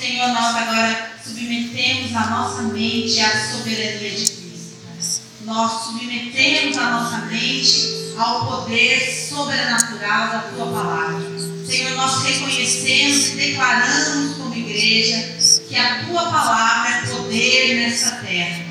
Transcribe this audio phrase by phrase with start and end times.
[0.00, 4.76] Senhor, nós agora submetemos a nossa mente à soberania de Cristo.
[5.42, 11.20] Nós submetemos a nossa mente ao poder sobrenatural da tua palavra.
[11.66, 15.36] Senhor, nós reconhecemos e declaramos como igreja
[15.68, 18.64] que a tua palavra é poder nessa terra.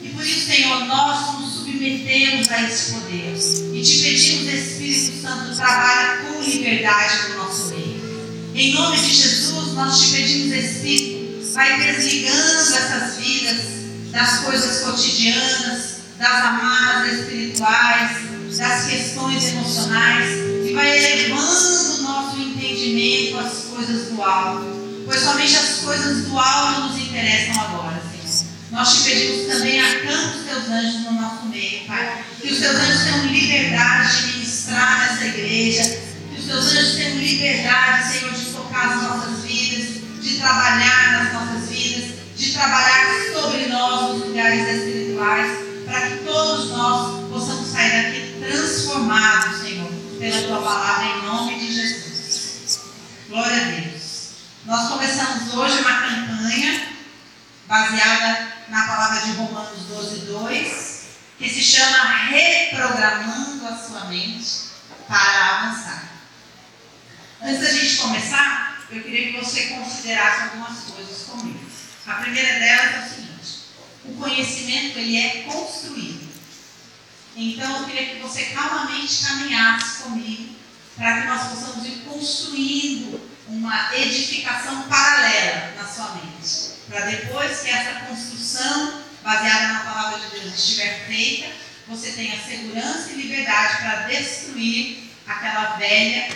[0.00, 3.36] E por isso, Senhor, nós nos submetemos a esse poder.
[3.74, 7.98] E te pedimos, Espírito Santo, trabalha com liberdade no nosso meio.
[8.54, 9.47] Em nome de Jesus,
[9.78, 13.56] nós te pedimos, Espírito, vai desligando essas vidas
[14.10, 18.10] das coisas cotidianas, das amarras espirituais,
[18.56, 20.26] das questões emocionais
[20.68, 25.04] e vai elevando o nosso entendimento às coisas do alto.
[25.06, 28.48] Pois somente as coisas do alto nos interessam agora, Senhor.
[28.72, 32.24] Nós te pedimos também, acampa os teus anjos no nosso meio, Pai.
[32.40, 36.00] Que os teus anjos tenham liberdade de ministrar nessa igreja.
[36.34, 41.32] Que os teus anjos tenham liberdade, Senhor, de tocar as nossas vidas, de trabalhar nas
[41.32, 48.02] nossas vidas, de trabalhar sobre nós nos lugares espirituais, para que todos nós possamos sair
[48.02, 52.80] daqui transformados, Senhor, pela tua palavra, em nome de Jesus.
[53.28, 54.30] Glória a Deus.
[54.64, 56.88] Nós começamos hoje uma campanha
[57.66, 61.02] baseada na palavra de Romanos 12, 2,
[61.38, 64.68] que se chama Reprogramando a Sua Mente
[65.08, 66.04] para Avançar.
[67.40, 71.60] Antes da gente começar, eu queria que você considerasse algumas coisas comigo.
[72.06, 73.58] A primeira delas é o seguinte:
[74.04, 76.28] o conhecimento ele é construído.
[77.36, 80.56] Então eu queria que você calmamente caminhasse comigo
[80.96, 86.78] para que nós possamos ir construindo uma edificação paralela na sua mente.
[86.88, 91.52] Para depois que essa construção baseada na palavra de Deus estiver feita,
[91.86, 96.28] você tenha segurança e liberdade para destruir aquela velha,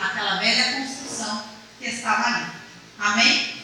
[0.00, 1.53] aquela velha construção
[1.84, 2.46] que estava ali.
[2.98, 3.54] Amém?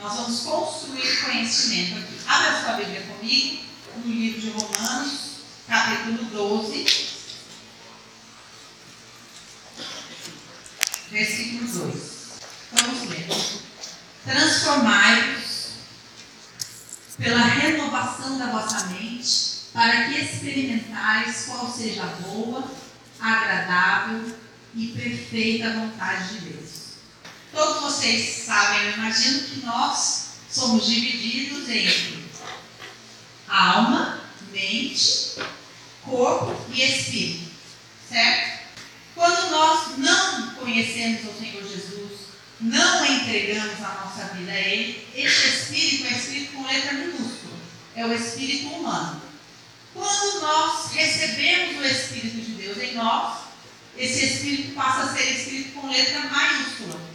[0.00, 2.18] Nós vamos construir conhecimento aqui.
[2.26, 3.64] Abra sua Bíblia comigo
[4.04, 5.20] no livro de Romanos,
[5.68, 7.08] capítulo 12.
[11.10, 12.18] Versículo 2.
[12.72, 13.28] Vamos ler.
[14.24, 15.68] Transformai-vos
[17.16, 22.68] pela renovação da vossa mente, para que experimentais qual seja a boa,
[23.20, 24.36] agradável
[24.74, 26.77] e perfeita vontade de Deus.
[27.52, 32.28] Todos vocês sabem, eu imagino que nós somos divididos entre
[33.48, 34.20] alma,
[34.52, 35.36] mente,
[36.04, 37.50] corpo e espírito,
[38.08, 38.58] certo?
[39.14, 42.28] Quando nós não conhecemos o Senhor Jesus,
[42.60, 47.56] não entregamos a nossa vida a Ele, este Espírito é Espírito com letra minúscula,
[47.96, 49.22] é o Espírito humano.
[49.94, 53.38] Quando nós recebemos o Espírito de Deus em nós,
[53.96, 57.07] esse Espírito passa a ser Espírito com letra maiúscula.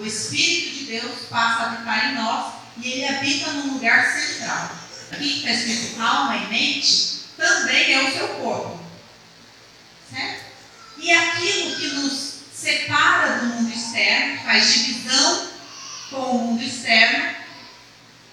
[0.00, 4.74] O Espírito de Deus passa a habitar em nós e ele habita num lugar central.
[5.12, 8.80] Aqui está escrito alma e mente, também é o seu corpo.
[10.10, 10.44] Certo?
[10.96, 15.50] E aquilo que nos separa do mundo externo, faz divisão
[16.08, 17.34] com o mundo externo,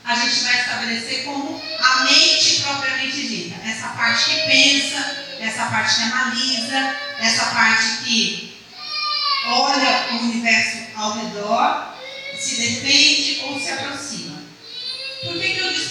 [0.05, 3.67] a gente vai estabelecer como a mente propriamente dita.
[3.67, 8.36] Essa parte que pensa, essa parte que analisa, essa parte que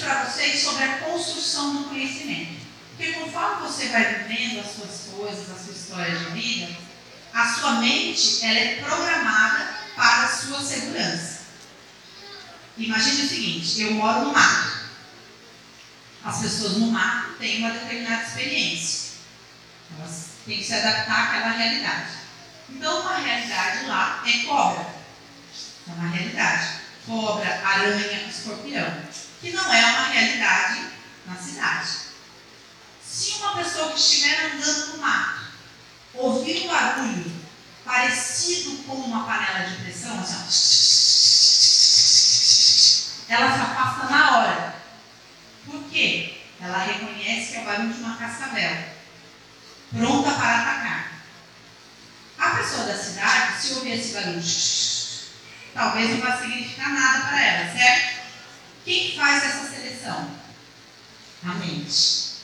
[0.06, 2.64] para vocês sobre a construção do conhecimento?
[2.96, 6.76] Porque conforme você vai vivendo as suas coisas, a sua história de vida,
[7.34, 11.40] a sua mente ela é programada para a sua segurança.
[12.78, 14.86] Imagine o seguinte, eu moro no mato.
[16.24, 19.16] As pessoas no mato têm uma determinada experiência.
[19.98, 22.10] Elas têm que se adaptar àquela realidade.
[22.68, 24.86] Então, uma realidade lá é cobra.
[25.88, 26.80] É uma realidade.
[27.06, 29.02] Cobra, aranha, escorpião.
[29.40, 30.86] Que não é uma realidade
[31.26, 31.88] na cidade.
[33.04, 35.46] Se uma pessoa que estiver andando no mato
[36.14, 37.32] ouvir um barulho
[37.84, 40.34] parecido com uma panela de pressão, assim,
[43.28, 44.74] ela se afasta na hora.
[45.64, 46.40] Por quê?
[46.60, 48.84] Ela reconhece que é o barulho de uma cascavel,
[49.92, 51.12] pronta para atacar.
[52.38, 54.42] A pessoa da cidade, se ouvir esse barulho,
[55.74, 58.15] talvez não vá significar nada para ela, certo?
[58.86, 60.30] Quem faz essa seleção?
[61.44, 62.36] A mente.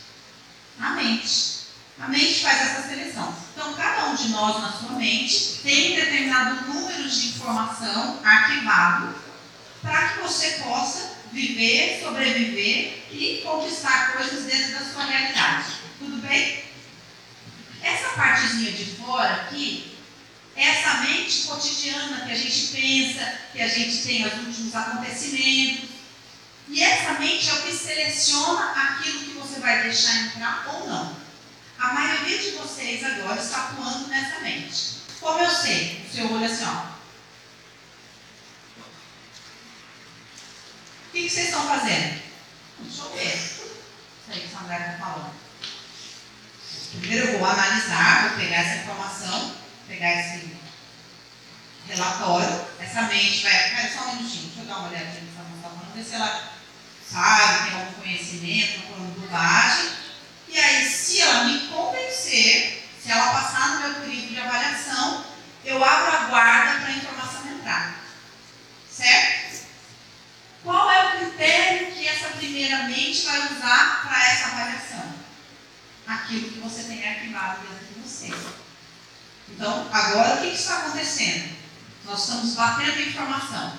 [0.80, 1.62] A mente.
[2.00, 3.32] A mente faz essa seleção.
[3.52, 9.14] Então, cada um de nós, na sua mente, tem um determinado número de informação arquivado
[9.80, 15.66] para que você possa viver, sobreviver e conquistar coisas dentro da sua realidade.
[16.00, 16.64] Tudo bem?
[17.80, 19.92] Essa partezinha de fora aqui
[20.54, 25.91] essa mente cotidiana que a gente pensa, que a gente tem os últimos acontecimentos.
[26.72, 31.14] E essa mente é o que seleciona aquilo que você vai deixar entrar ou não.
[31.78, 35.02] A maioria de vocês agora está atuando nessa mente.
[35.20, 36.02] Como eu sei?
[36.08, 36.92] O seu olho assim, ó.
[41.08, 42.22] O que, vocês estão fazendo?
[42.78, 43.34] Deixa eu ver.
[43.34, 43.62] Isso
[44.30, 45.34] aí que a Sandra está falando.
[47.00, 50.56] Primeiro eu vou analisar, vou pegar essa informação, pegar esse
[51.86, 52.66] relatório.
[52.80, 53.74] Essa mente vai.
[53.74, 56.14] Pera só um minutinho, deixa eu dar uma olhada aqui nessa moça falando, ver se
[56.14, 56.51] ela
[57.12, 59.90] sabe, tem algum conhecimento, alguma bobagem.
[60.48, 65.26] E aí, se ela me convencer, se ela passar no meu período de avaliação,
[65.64, 67.94] eu abro a guarda para a informação entrar.
[68.90, 69.66] Certo?
[70.64, 75.12] Qual é o critério que essa primeira mente vai usar para essa avaliação?
[76.06, 78.32] Aquilo que você tem arquivado dentro de você.
[79.48, 81.56] Então, agora o que está acontecendo?
[82.04, 83.78] Nós estamos batendo informação.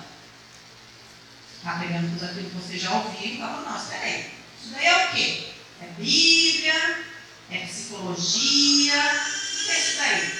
[1.63, 4.33] Está pegando tudo aquilo que você já ouviu e fala, não, espera aí.
[4.61, 5.53] Isso daí é o quê?
[5.81, 7.05] É Bíblia,
[7.49, 10.39] é psicologia, o que é isso daí?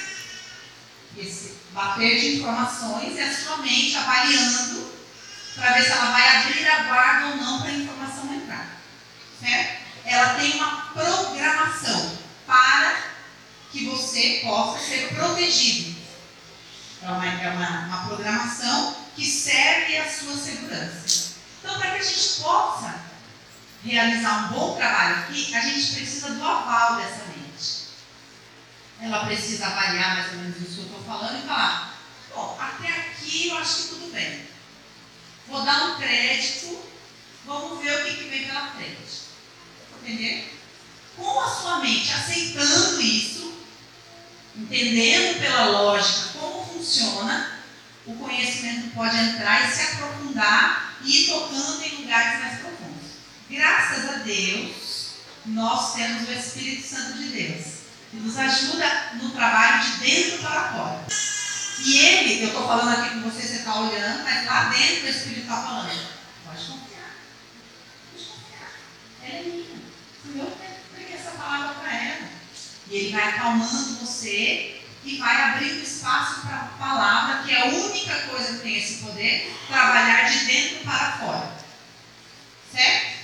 [1.16, 4.92] Esse bater de informações é a sua mente avaliando
[5.54, 8.76] para ver se ela vai abrir a guarda ou não para a informação entrar.
[9.40, 9.82] Certo?
[10.04, 13.02] Ela tem uma programação para
[13.72, 15.96] que você possa ser protegido.
[17.02, 21.34] É uma, é uma, uma programação que serve à sua segurança.
[21.60, 23.00] Então, para que a gente possa
[23.84, 27.84] realizar um bom trabalho aqui, a gente precisa do aval dessa mente.
[29.00, 31.98] Ela precisa avaliar mais ou menos isso que eu estou falando e falar:
[32.34, 34.48] bom, até aqui eu acho que tudo bem.
[35.46, 36.82] Vou dar um crédito,
[37.44, 39.24] vamos ver o que, que vem pela frente.
[40.02, 40.60] Entender?
[41.16, 43.54] Com a sua mente aceitando isso,
[44.56, 47.63] entendendo pela lógica como funciona,
[48.06, 53.10] o conhecimento pode entrar e se aprofundar e ir tocando em lugares mais profundos.
[53.48, 55.14] Graças a Deus,
[55.46, 57.64] nós temos o Espírito Santo de Deus,
[58.10, 61.06] que nos ajuda no trabalho de dentro para fora.
[61.80, 65.10] E ele, eu estou falando aqui com você, você está olhando, mas lá dentro o
[65.10, 66.08] Espírito está falando.
[66.44, 67.16] Pode confiar.
[68.12, 68.70] Pode confiar.
[69.22, 69.84] Ela é minha.
[70.22, 72.28] Fui eu que essa palavra para ela.
[72.88, 77.66] E ele vai acalmando você e vai abrindo espaço para a palavra, que é a
[77.66, 81.52] única coisa que tem esse poder, trabalhar de dentro para fora.
[82.72, 83.14] Certo?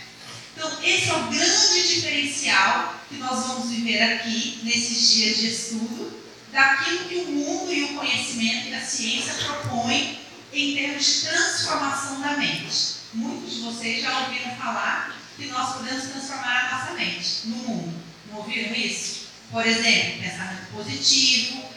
[0.54, 6.20] Então, esse é o grande diferencial que nós vamos viver aqui nesses dias de estudo,
[6.52, 10.20] daquilo que o mundo e o conhecimento e a ciência propõem
[10.52, 13.00] em termos de transformação da mente.
[13.14, 17.94] Muitos de vocês já ouviram falar que nós podemos transformar a nossa mente no mundo.
[18.30, 19.28] Não ouviram isso?
[19.50, 21.69] Por exemplo, pensamento positivo,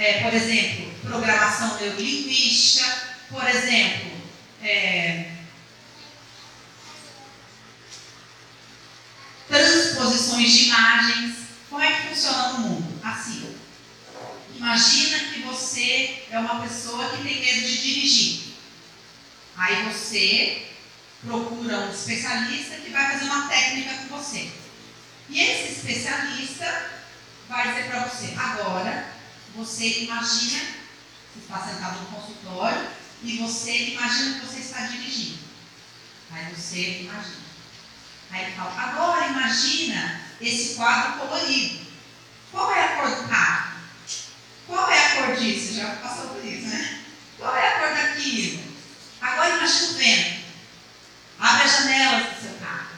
[0.00, 2.86] é, por exemplo, programação neurolinguística,
[3.28, 4.10] por exemplo,
[4.62, 5.32] é,
[9.46, 11.36] transposições de imagens.
[11.68, 13.00] Como é que funciona no mundo?
[13.04, 13.54] Assim.
[14.56, 18.54] Imagina que você é uma pessoa que tem medo de dirigir.
[19.54, 20.66] Aí você
[21.22, 24.50] procura um especialista que vai fazer uma técnica com você.
[25.28, 26.90] E esse especialista
[27.46, 29.19] vai dizer para você: agora
[29.54, 30.64] você imagina,
[31.34, 32.88] você está sentado no consultório
[33.22, 35.38] e você imagina que você está dirigindo.
[36.32, 37.50] Aí você imagina.
[38.30, 41.86] Aí ele fala: agora imagina esse quadro colorido.
[42.52, 43.80] Qual é a cor do carro?
[44.66, 45.74] Qual é a cor disso?
[45.74, 47.02] Já passou por isso, né?
[47.36, 48.62] Qual é a cor daquilo?
[49.20, 50.40] Agora imagina o vento.
[51.38, 52.88] Abre as janelas do seu carro.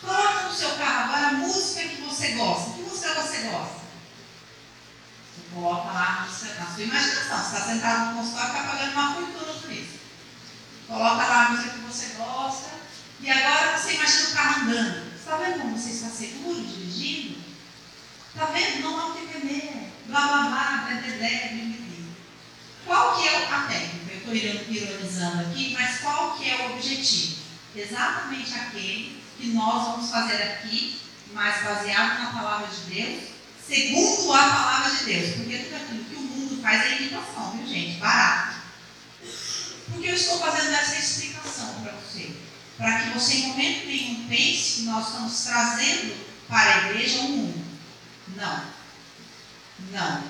[0.00, 2.72] Coloca no seu carro agora a música que você gosta.
[2.72, 3.85] Que música você gosta?
[5.52, 6.26] Coloca lá
[6.58, 7.38] na sua imaginação.
[7.38, 9.98] Você está sentado no consultório e está pagando uma fortuna por isso.
[10.86, 12.70] Coloca lá a música que você gosta.
[13.20, 15.10] E agora você imagina o carro andando.
[15.10, 17.38] Você está vendo como você está seguro dirigindo?
[18.28, 18.82] Está vendo?
[18.82, 19.90] Não há o que temer.
[20.06, 21.76] Blá blá blá, blé blé,
[22.84, 24.12] Qual que é a técnica?
[24.12, 27.36] Eu estou ironizando aqui, mas qual que é o objetivo?
[27.74, 31.00] Exatamente aquele que nós vamos fazer aqui,
[31.32, 33.24] mas baseado na palavra de Deus,
[33.68, 35.34] segundo a palavra de Deus.
[35.36, 37.98] Porque tudo aquilo que o mundo faz é imitação, viu gente?
[37.98, 38.56] Barato.
[39.90, 42.30] Porque eu estou fazendo essa explicação para você?
[42.76, 46.16] Para que você em momento nenhum pense que nós estamos trazendo
[46.48, 47.64] para a igreja o mundo.
[48.36, 48.64] Não.
[49.92, 50.22] Não.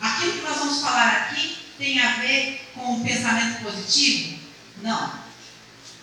[0.00, 4.38] Aquilo que nós vamos falar aqui tem a ver com o pensamento positivo?
[4.82, 5.22] Não.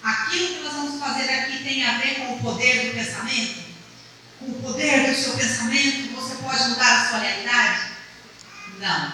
[0.01, 3.69] Aquilo que nós vamos fazer aqui tem a ver com o poder do pensamento?
[4.39, 7.89] Com o poder do seu pensamento, você pode mudar a sua realidade?
[8.77, 9.13] Não.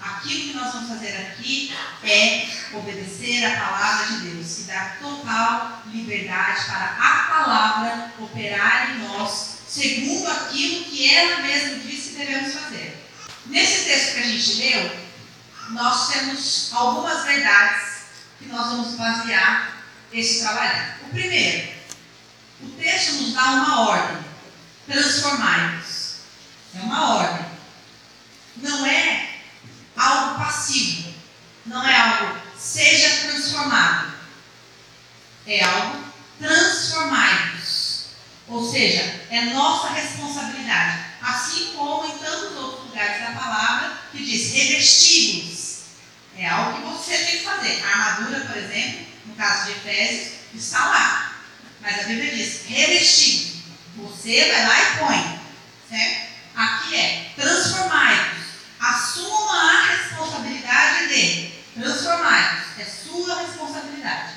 [0.00, 5.82] aquilo que nós vamos fazer aqui é obedecer a palavra de Deus e dar total
[5.86, 12.54] liberdade para a palavra operar em nós, segundo aquilo que ela mesma disse que devemos
[12.54, 13.04] fazer.
[13.46, 14.98] Nesse texto que a gente leu,
[15.70, 18.02] nós temos algumas verdades
[18.38, 19.82] que nós vamos basear
[20.12, 20.94] esse trabalho.
[21.06, 21.72] O primeiro,
[22.62, 24.24] o texto nos dá uma ordem:
[24.86, 25.97] transformai-vos.
[26.74, 27.46] É uma ordem.
[28.56, 29.28] Não é
[29.96, 31.14] algo passivo.
[31.66, 34.12] Não é algo seja transformado.
[35.46, 36.04] É algo
[36.38, 38.08] transformai-vos.
[38.48, 41.04] Ou seja, é nossa responsabilidade.
[41.22, 45.78] Assim como em tantos outros lugares da palavra que diz revestivos.
[46.36, 47.84] É algo que você tem que fazer.
[47.84, 51.42] A armadura, por exemplo, no caso de Efésios, está lá.
[51.80, 53.58] Mas a Bíblia diz revestido.
[53.96, 55.40] Você vai lá e põe.
[55.88, 56.27] Certo?
[56.58, 58.46] Aqui é transformai-vos.
[58.80, 61.64] Assuma a responsabilidade dele.
[61.72, 62.80] Transformai-vos.
[62.80, 64.32] É sua responsabilidade.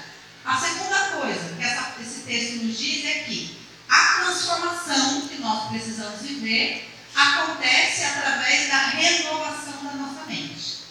[0.45, 3.57] A segunda coisa que essa, esse texto nos diz é que
[3.89, 10.83] a transformação que nós precisamos viver acontece através da renovação da nossa mente.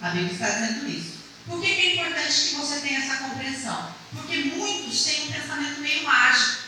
[0.00, 1.18] A Bíblia está dizendo isso.
[1.48, 3.92] Por que, que é importante que você tenha essa compreensão?
[4.14, 6.62] Porque muitos têm um pensamento meio mágico.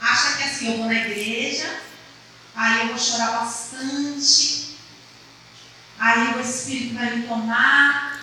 [0.00, 1.89] Acha que assim, eu vou na igreja,
[2.54, 4.76] aí eu vou chorar bastante,
[5.98, 8.20] aí o Espírito vai me tomar,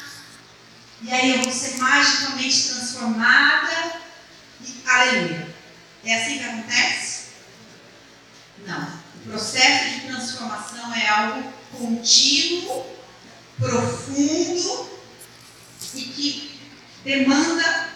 [1.02, 4.02] e aí eu vou ser magicamente transformada,
[4.62, 5.56] e aleluia.
[6.04, 7.28] É assim que acontece?
[8.66, 9.08] Não.
[9.16, 12.86] O processo de transformação é algo contínuo,
[13.58, 14.90] profundo
[15.94, 16.60] e que
[17.04, 17.90] demanda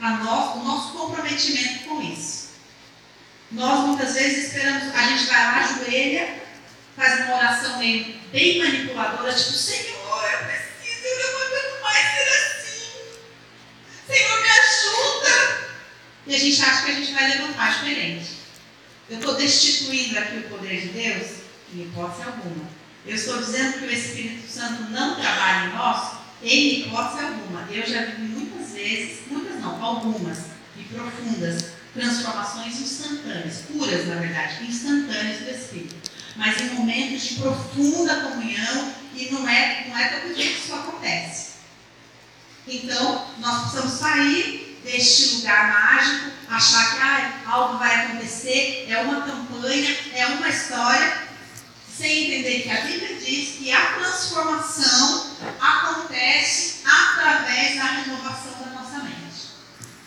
[0.00, 2.41] a nós, o nosso comprometimento com isso.
[3.52, 6.42] Nós muitas vezes esperamos, a gente vai lá, ajoelha,
[6.96, 12.82] faz uma oração bem manipuladora, tipo, Senhor, eu preciso, eu não aguento mais ser assim.
[14.06, 15.72] Senhor, me ajuda.
[16.26, 18.30] E a gente acha que a gente vai levantar diferente.
[19.10, 21.42] Eu estou destituindo aqui o poder de Deus?
[21.74, 22.68] Em hipótese alguma.
[23.04, 27.68] Eu estou dizendo que o Espírito Santo não trabalha em nós em hipótese alguma.
[27.70, 30.38] Eu já vi muitas vezes, muitas não, algumas,
[30.76, 36.10] e profundas, transformações instantâneas, curas, na verdade, instantâneas do Espírito.
[36.36, 40.74] Mas em momentos de profunda comunhão, e não é, não é todo dia que isso
[40.74, 41.52] acontece.
[42.66, 49.22] Então, nós precisamos sair deste lugar mágico, achar que ah, algo vai acontecer, é uma
[49.22, 51.28] campanha, é uma história,
[51.96, 59.02] sem entender que a Bíblia diz que a transformação acontece através da renovação da nossa
[59.04, 59.50] mente.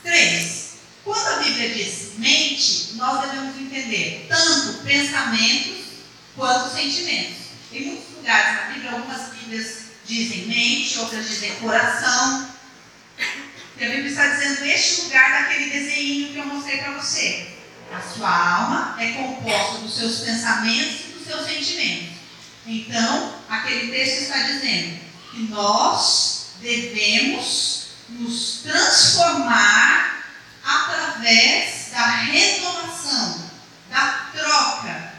[0.04, 0.65] Três.
[1.06, 5.86] Quando a Bíblia diz mente, nós devemos entender tanto pensamentos
[6.36, 7.46] quanto sentimentos.
[7.72, 12.50] Em muitos lugares na Bíblia, algumas Bíblias dizem mente, outras dizem coração.
[13.78, 17.50] E a Bíblia está dizendo este lugar daquele desenho que eu mostrei para você.
[17.94, 22.16] A sua alma é composta dos seus pensamentos e dos seus sentimentos.
[22.66, 30.15] Então, aquele texto está dizendo que nós devemos nos transformar
[30.66, 33.50] através da renovação,
[33.90, 35.14] da troca,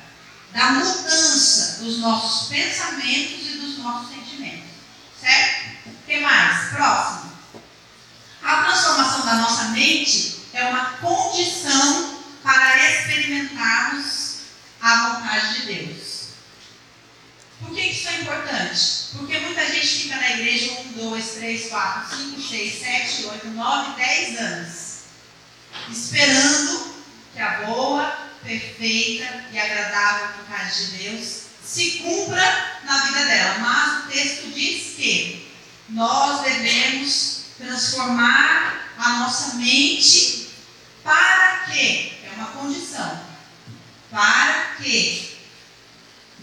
[0.52, 4.70] da mudança dos nossos pensamentos e dos nossos sentimentos.
[5.20, 5.86] Certo?
[5.86, 6.70] O que mais?
[6.70, 7.32] Próximo.
[8.42, 14.36] A transformação da nossa mente é uma condição para experimentarmos
[14.80, 16.16] a vontade de Deus.
[17.60, 19.16] Por que isso é importante?
[19.16, 23.96] Porque muita gente fica na igreja 1, 2, 3, 4, 5, 6, 7, 8, 9,
[23.96, 24.95] 10 anos,
[25.90, 26.94] esperando
[27.32, 33.58] que a boa, perfeita e agradável vontade de Deus se cumpra na vida dela.
[33.58, 35.52] Mas o texto diz que
[35.88, 40.50] nós devemos transformar a nossa mente
[41.02, 42.12] para quê?
[42.24, 43.20] É uma condição.
[44.10, 45.38] Para que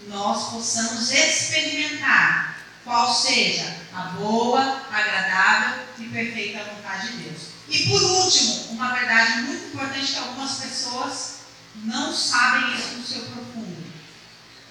[0.08, 7.53] nós possamos experimentar qual seja a boa, agradável e perfeita vontade de Deus.
[7.68, 11.34] E por último, uma verdade muito importante que algumas pessoas
[11.76, 13.92] não sabem isso no seu profundo.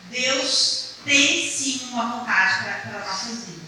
[0.10, 3.64] Deus tem sim uma vontade para, nossas vidas.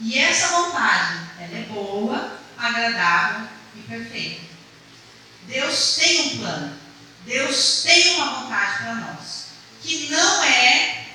[0.00, 4.42] E essa vontade, ela é boa, agradável e perfeita.
[5.46, 6.78] Deus tem um plano.
[7.24, 9.48] Deus tem uma vontade para nós.
[9.82, 11.08] Que não é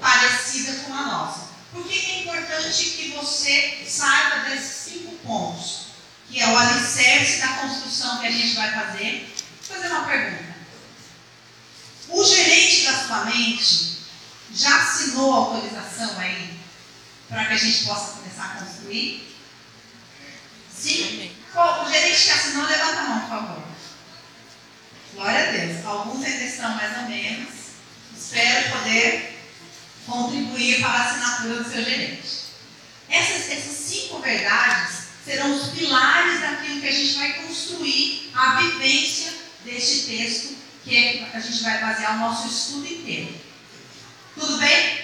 [0.00, 1.46] parecida com a nossa.
[1.72, 5.85] Por que é importante que você saiba desses cinco pontos?
[6.30, 9.34] Que é o alicerce da construção que a gente vai fazer.
[9.68, 10.56] Vou fazer uma pergunta.
[12.08, 13.96] O gerente da sua mente
[14.54, 16.58] já assinou a autorização aí
[17.28, 19.36] para que a gente possa começar a construir?
[20.72, 21.32] Sim?
[21.54, 23.62] O gerente que assinou, levanta a mão, por favor.
[25.14, 25.84] Glória a Deus.
[25.84, 27.54] Alguns ainda estão mais ou menos.
[28.16, 29.40] Espero poder
[30.06, 32.46] contribuir para a assinatura do seu gerente.
[33.08, 34.95] Essas, essas cinco verdades
[35.26, 39.32] serão os pilares daquilo que a gente vai construir a vivência
[39.64, 43.34] deste texto, que é que a gente vai basear o nosso estudo inteiro.
[44.38, 45.00] Tudo bem?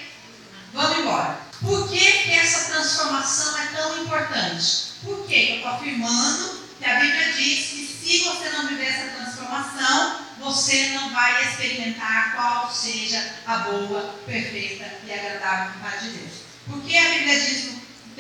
[0.73, 1.41] Vamos embora.
[1.61, 4.93] Por que, que essa transformação é tão importante?
[5.03, 9.17] Por que eu estou afirmando que a Bíblia diz que se você não viver essa
[9.17, 16.33] transformação, você não vai experimentar qual seja a boa, perfeita e agradável vontade de Deus.
[16.69, 17.72] Porque a Bíblia diz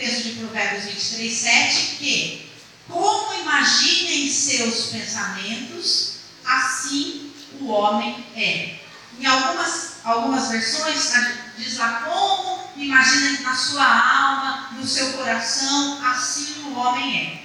[0.02, 2.50] texto de Provérbios 23, 7 que
[2.88, 8.80] como imaginem seus pensamentos, assim o homem é.
[9.20, 11.12] Em algumas, algumas versões
[11.56, 17.42] diz lá como imaginem na sua alma, no seu coração, assim o homem é.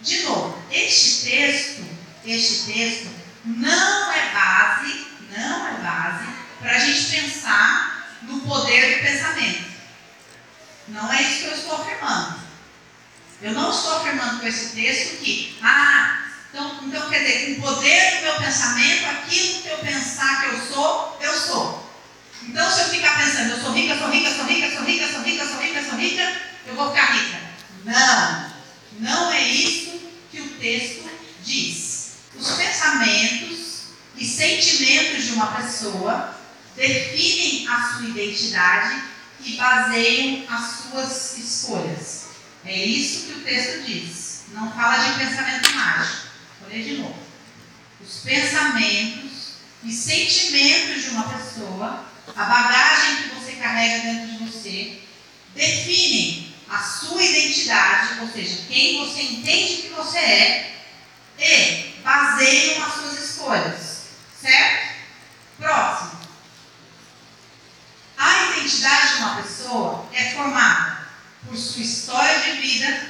[0.00, 1.84] De novo, este texto,
[2.24, 3.10] este texto
[3.44, 6.26] não é base, não é base
[6.58, 9.69] para a gente pensar no poder do pensamento.
[10.90, 12.40] Não é isso que eu estou afirmando.
[13.42, 17.74] Eu não estou afirmando com esse texto que, ah, então, então quer dizer, com o
[17.74, 21.90] poder do meu pensamento, aquilo que eu pensar que eu sou, eu sou.
[22.42, 25.22] Então, se eu ficar pensando, eu sou rica, sou rica, sou rica, sou rica, sou
[25.22, 27.40] rica, sou rica, sou rica, eu vou ficar rica.
[27.84, 28.52] Não,
[28.98, 31.08] não é isso que o texto
[31.44, 32.12] diz.
[32.34, 33.82] Os pensamentos
[34.16, 36.34] e sentimentos de uma pessoa
[36.76, 39.02] definem a sua identidade
[39.44, 42.26] e baseiam as suas escolhas.
[42.64, 44.42] É isso que o texto diz.
[44.52, 46.26] Não fala de pensamento mágico.
[46.60, 47.18] Vou ler de novo.
[48.00, 49.54] Os pensamentos
[49.84, 52.04] e sentimentos de uma pessoa,
[52.36, 55.00] a bagagem que você carrega dentro de você,
[55.54, 60.80] definem a sua identidade, ou seja, quem você entende que você é,
[61.38, 64.00] e baseiam as suas escolhas.
[64.40, 64.94] Certo?
[65.58, 66.19] Próximo.
[68.70, 71.00] Identidade de uma pessoa é formada
[71.44, 73.08] por sua história de vida,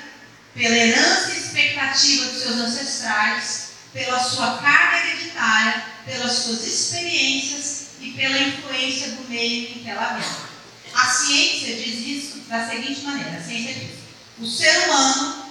[0.55, 8.13] pela herança e expectativa dos seus ancestrais, pela sua carga hereditária, pelas suas experiências e
[8.13, 10.49] pela influência do meio em que ela vive.
[10.95, 13.99] A ciência diz isso da seguinte maneira: a ciência diz,
[14.39, 15.45] o ser humano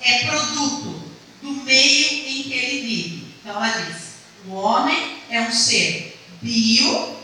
[0.00, 3.34] é produto do meio em que ele vive.
[3.40, 3.96] Então ela diz,
[4.46, 7.16] o homem é um ser bio,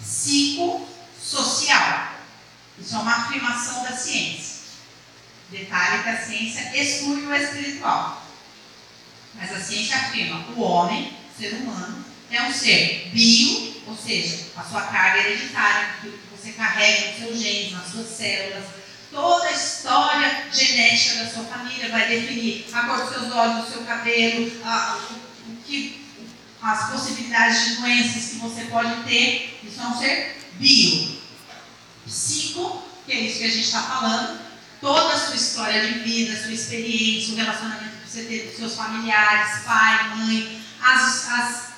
[0.00, 0.95] psico,
[1.26, 2.12] social.
[2.78, 4.56] Isso é uma afirmação da ciência.
[5.50, 8.24] Detalhe que a ciência exclui o espiritual.
[9.34, 14.62] Mas a ciência afirma o homem, ser humano, é um ser bio, ou seja, a
[14.62, 18.64] sua carga hereditária, aquilo que você carrega nos seus genes, nas suas células,
[19.10, 23.72] toda a história genética da sua família vai definir a cor dos seus olhos, do
[23.72, 26.04] seu cabelo, a, o, o que,
[26.62, 29.60] as possibilidades de doenças que você pode ter.
[29.62, 31.15] Isso é um ser bio
[32.06, 34.40] psico, que é isso que a gente está falando,
[34.80, 38.74] toda a sua história de vida, sua experiência, o relacionamento que você teve com seus
[38.74, 41.68] familiares, pai, mãe, as, as,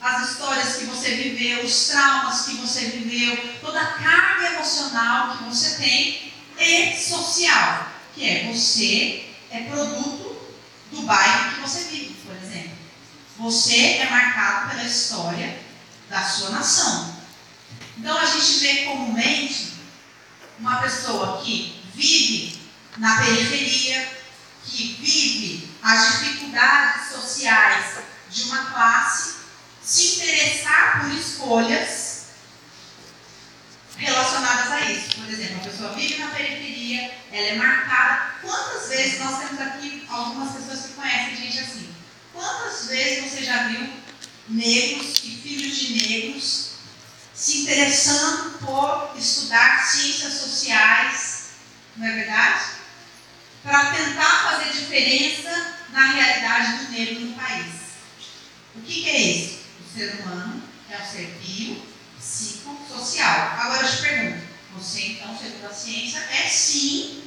[0.00, 5.44] as histórias que você viveu, os traumas que você viveu, toda a carga emocional que
[5.44, 10.36] você tem e social, que é você é produto
[10.90, 12.72] do bairro que você vive, por exemplo.
[13.38, 15.58] Você é marcado pela história
[16.08, 17.14] da sua nação.
[17.98, 19.73] Então a gente vê comumente
[20.58, 22.60] uma pessoa que vive
[22.96, 24.08] na periferia,
[24.64, 27.98] que vive as dificuldades sociais
[28.30, 29.34] de uma classe,
[29.82, 32.14] se interessar por escolhas
[33.96, 35.16] relacionadas a isso.
[35.16, 38.34] Por exemplo, a pessoa vive na periferia, ela é marcada.
[38.40, 41.94] Quantas vezes nós temos aqui algumas pessoas que conhecem gente assim?
[42.32, 43.88] Quantas vezes você já viu
[44.48, 46.63] negros e filhos de negros
[47.44, 51.48] se interessando por estudar ciências sociais,
[51.94, 52.64] não é verdade?
[53.62, 57.74] Para tentar fazer diferença na realidade do negro no país.
[58.74, 59.58] O que, que é isso?
[59.78, 61.86] O ser humano é um ser bio,
[62.18, 63.58] psicossocial.
[63.60, 64.46] Agora eu te pergunto,
[64.78, 67.24] você então, segundo a ciência, é sim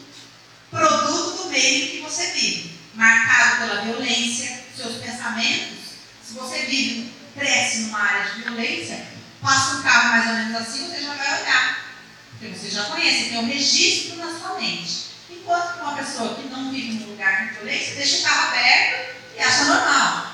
[0.71, 5.77] produto do meio que você vive, marcado pela violência, seus pensamentos.
[6.25, 9.16] Se você vive, cresce numa área de violência,
[9.47, 11.85] passa um carro mais ou menos assim, você já vai olhar.
[12.31, 15.07] Porque você já conhece, tem um registro na sua mente.
[15.29, 19.15] Enquanto que uma pessoa que não vive num lugar com violência, deixa o carro aberto
[19.37, 20.33] e acha normal.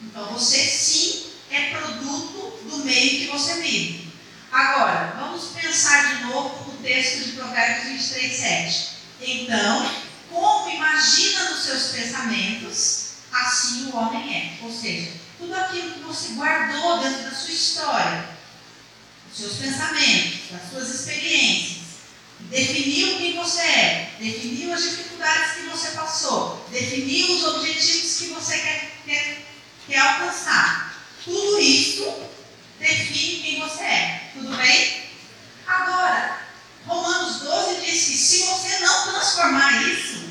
[0.00, 4.10] Então você sim é produto do meio que você vive.
[4.50, 8.88] Agora, vamos pensar de novo o texto de Provérbios 23, 7.
[9.20, 9.94] Então,
[10.30, 14.64] como imagina nos seus pensamentos, assim o homem é.
[14.64, 18.28] Ou seja, tudo aquilo que você guardou dentro da sua história,
[19.30, 21.86] os seus pensamentos, das suas experiências,
[22.40, 28.58] definiu quem você é, definiu as dificuldades que você passou, definiu os objetivos que você
[28.58, 29.46] quer, quer,
[29.86, 30.94] quer alcançar.
[31.24, 32.14] Tudo isso
[32.78, 34.30] define quem você é.
[34.34, 35.06] Tudo bem?
[35.66, 36.38] Agora,
[36.86, 40.26] Romanos 12 diz que se você não transformar isso,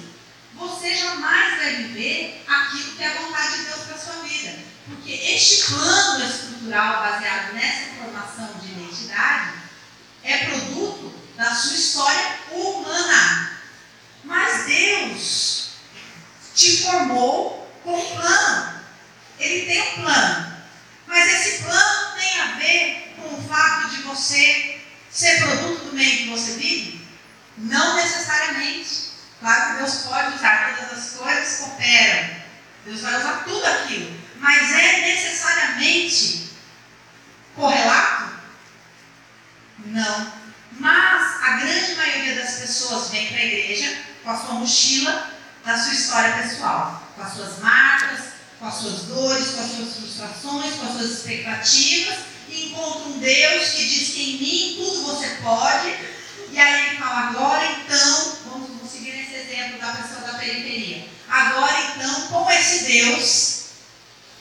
[0.56, 4.58] você jamais vai viver aquilo que é a vontade de Deus para a sua vida.
[4.88, 9.54] Porque este plano estrutural baseado nessa formação de identidade
[10.24, 13.60] é produto da sua história humana.
[14.24, 15.70] Mas Deus
[16.56, 18.82] te formou com um plano.
[19.40, 20.56] Ele tem um plano.
[21.08, 26.18] Mas esse plano tem a ver com o fato de você ser produto do meio
[26.18, 27.08] que você vive?
[27.58, 29.06] Não necessariamente.
[29.40, 32.30] Claro que Deus pode usar todas as coisas, cooperam.
[32.86, 34.20] Deus vai usar tudo aquilo.
[34.40, 36.50] Mas é necessariamente
[37.56, 38.36] correlato?
[39.86, 40.34] Não.
[40.80, 45.32] Mas a grande maioria das pessoas vem para a igreja com a sua mochila
[45.64, 48.20] da sua história pessoal, com as suas marcas,
[48.60, 52.18] com as suas dores, com as suas frustrações, com as suas expectativas,
[52.50, 55.96] e encontra um Deus que diz que em mim tudo você pode,
[56.52, 61.08] e aí ele fala, agora então, vamos, vamos seguir esse exemplo da pessoa da periferia,
[61.28, 63.66] agora então, com esse Deus,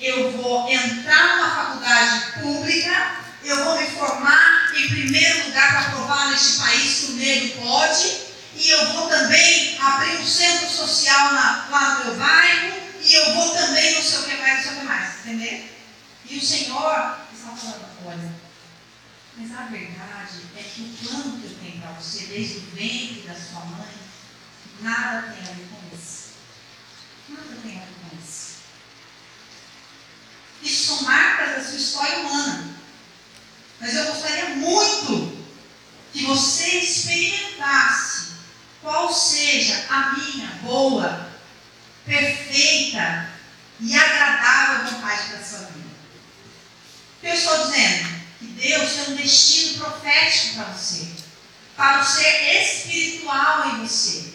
[0.00, 6.30] eu vou entrar numa faculdade pública, eu vou me formar em primeiro lugar para provar
[6.30, 8.24] neste país que o negro pode,
[8.56, 13.34] e eu vou também abrir um centro social na, lá no meu bairro, e eu
[13.34, 15.64] vou também não sei o que mais, não sei o que mais, entendeu?
[16.30, 18.32] E o Senhor está falando, olha,
[19.36, 23.24] mas a verdade é que o plano que eu tenho para você, desde o ventre
[23.26, 23.94] da sua mãe,
[24.84, 26.28] nada tem a ver com isso.
[27.30, 28.56] Nada tem a ver com isso.
[30.62, 32.76] Isso são marcas da sua história humana.
[33.80, 35.44] Mas eu gostaria muito
[36.12, 38.34] que você experimentasse
[38.82, 41.30] qual seja a minha boa,
[42.04, 43.30] perfeita
[43.80, 45.94] e agradável vontade para a sua vida.
[47.22, 48.22] Eu estou dizendo?
[48.38, 51.08] Que Deus tem um destino profético para você,
[51.74, 54.33] para o ser espiritual em você.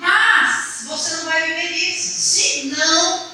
[0.00, 3.30] Mas você não vai viver isso se não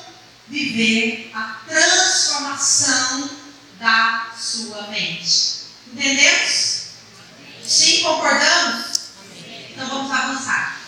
[0.49, 3.31] viver a transformação
[3.79, 5.67] da sua mente.
[5.87, 6.87] Entendemos?
[7.65, 9.01] Sim, concordamos?
[9.71, 10.81] Então vamos avançar.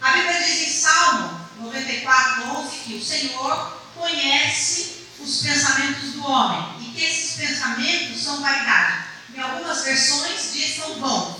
[0.00, 6.82] A Bíblia diz em Salmo 94, 11 que o Senhor conhece os pensamentos do homem
[6.82, 9.08] e que esses pensamentos são vaidade.
[9.34, 11.36] Em algumas versões diz são bons.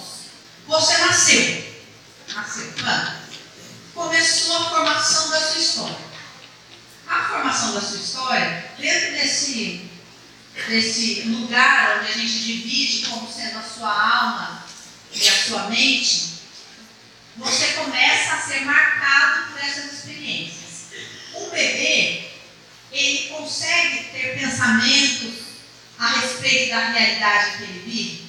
[0.66, 1.67] Você nasceu.
[2.32, 3.28] Quando?
[3.94, 6.08] Começou a formação da sua história.
[7.08, 9.90] A formação da sua história, dentro desse,
[10.68, 14.64] desse lugar onde a gente divide como sendo a sua alma
[15.12, 16.38] e a sua mente,
[17.36, 20.88] você começa a ser marcado por essas experiências.
[21.34, 22.30] Um bebê,
[22.92, 25.48] ele consegue ter pensamentos
[25.98, 28.28] a respeito da realidade que ele vive?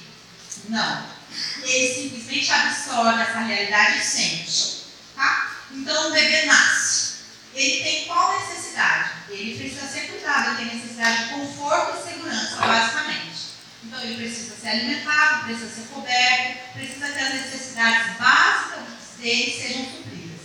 [0.68, 1.19] Não.
[1.62, 4.84] Ele simplesmente absorve essa realidade e sente.
[5.14, 5.56] Tá?
[5.70, 7.10] Então o bebê nasce.
[7.54, 9.10] Ele tem qual necessidade?
[9.28, 13.50] Ele precisa ser cuidado, ele tem necessidade de conforto e segurança, basicamente.
[13.84, 18.80] Então ele precisa ser alimentado, precisa ser coberto, precisa ter as necessidades básicas
[19.18, 20.40] dele sejam supridas.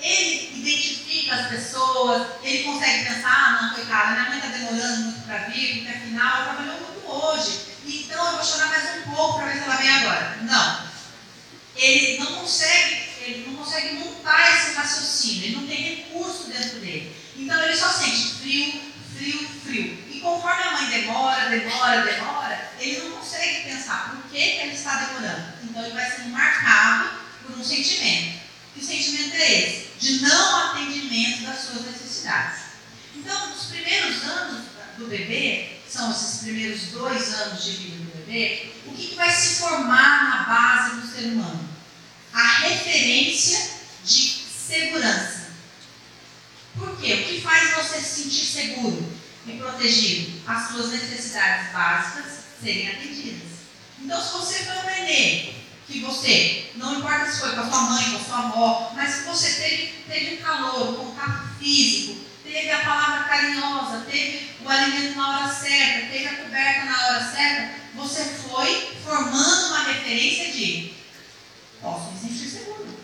[0.00, 5.26] Ele identifica as pessoas, ele consegue pensar, ah, não, coitada, minha mãe está demorando muito
[5.26, 9.38] para vir, porque afinal ela trabalhou muito hoje, então eu vou chorar mais um pouco
[9.38, 10.38] para ver se ela vem agora.
[10.42, 10.84] Não.
[11.76, 17.14] Ele não consegue, ele não consegue montar esse raciocínio, ele não tem recurso dentro dele.
[17.36, 18.80] Então ele só sente frio,
[19.16, 20.04] frio, frio.
[20.10, 24.74] E conforme a mãe demora, demora, demora, ele não consegue pensar por que, que ele
[24.74, 25.54] está demorando.
[25.64, 27.10] Então ele vai sendo marcado
[27.42, 28.44] por um sentimento.
[28.74, 29.88] Que sentimento é esse?
[29.98, 32.64] De não atendimento das suas necessidades.
[33.14, 34.64] Então, nos primeiros anos
[34.98, 39.30] do bebê, são esses primeiros dois anos de vida do bebê, o que, que vai
[39.30, 41.68] se formar na base do ser humano?
[42.32, 43.70] A referência
[44.04, 45.52] de segurança.
[46.76, 47.14] Por quê?
[47.14, 49.08] O que faz você se sentir seguro
[49.46, 50.42] e protegido?
[50.48, 53.48] As suas necessidades básicas serem atendidas.
[54.00, 55.54] Então, se você foi um nenê
[55.86, 59.14] que você, não importa se foi com a sua mãe, com a sua avó, mas
[59.14, 64.68] que você teve, teve um calor, um contato físico, teve a palavra carinhosa, teve o
[64.68, 70.52] alimento na hora certa, teve a coberta na hora certa, você foi formando uma referência
[70.52, 70.94] de
[71.82, 72.96] posso me sentir seguro.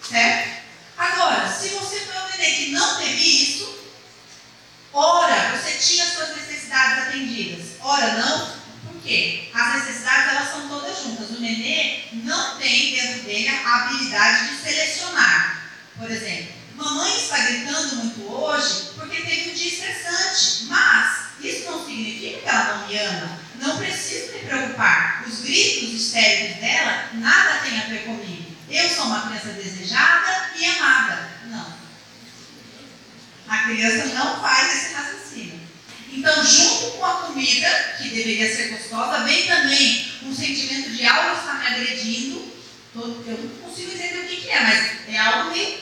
[0.00, 0.64] Certo?
[0.96, 3.78] Agora, se você foi um neném que não teve isso,
[4.90, 7.76] ora, você tinha suas necessidades atendidas.
[7.80, 8.64] Ora, não.
[8.86, 9.50] Por quê?
[9.52, 11.30] As necessidades elas são todas juntas.
[11.30, 15.68] O nenê não tem dentro dele a habilidade de selecionar.
[15.98, 20.64] Por exemplo, mamãe está gritando muito hoje porque teve um dia estressante.
[20.64, 23.38] Mas isso não significa que ela não me ama.
[23.60, 25.24] Não preciso me preocupar.
[25.26, 28.54] Os gritos histéricos dela nada tem a ver comigo.
[28.70, 31.30] Eu sou uma criança desejada e amada.
[31.46, 31.74] Não.
[33.48, 35.60] A criança não faz esse raciocínio.
[36.10, 41.38] Então, junto com a comida, que deveria ser gostosa, vem também um sentimento de algo
[41.38, 42.54] está me agredindo.
[42.94, 45.78] Eu não consigo entender o que, que é, mas é algo meio,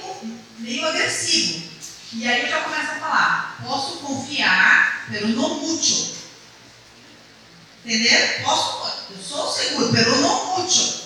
[0.62, 1.70] meio agressivo.
[2.12, 6.12] E aí eu já começo a falar, posso confiar pelo não mútuo.
[7.84, 8.42] Entendeu?
[8.44, 11.02] Posso, eu sou seguro pelo não mútuo.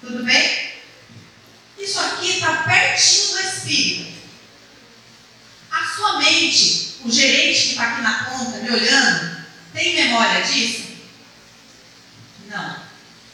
[0.00, 0.72] Tudo bem?
[1.78, 4.22] Isso aqui está pertinho do espírito.
[5.70, 10.92] A sua mente, o gerente que está aqui na ponta me olhando, tem memória disso?
[12.48, 12.82] Não.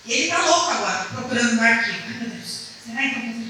[0.06, 2.08] Ele está louco agora, procurando no arquivo.
[2.08, 3.28] Meu Deus, será então?
[3.28, 3.47] Espera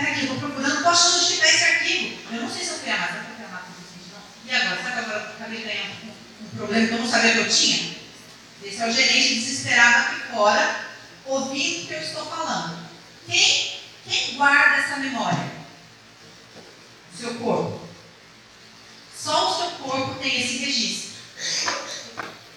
[0.00, 2.34] aqui, eu estou procurando, onde está esse arquivo.
[2.34, 3.64] Eu não sei se eu fui amado, eu fui amado
[4.12, 4.50] não.
[4.50, 4.82] E agora?
[4.82, 7.96] Sabe agora eu acabei ganhando um, um problema que eu não sabia que eu tinha?
[8.62, 10.80] Esse é o gerente desesperado aqui fora,
[11.24, 12.78] ouvindo o que eu estou falando.
[13.26, 15.50] Quem, quem guarda essa memória?
[17.12, 17.86] O seu corpo.
[19.16, 21.16] Só o seu corpo tem esse registro.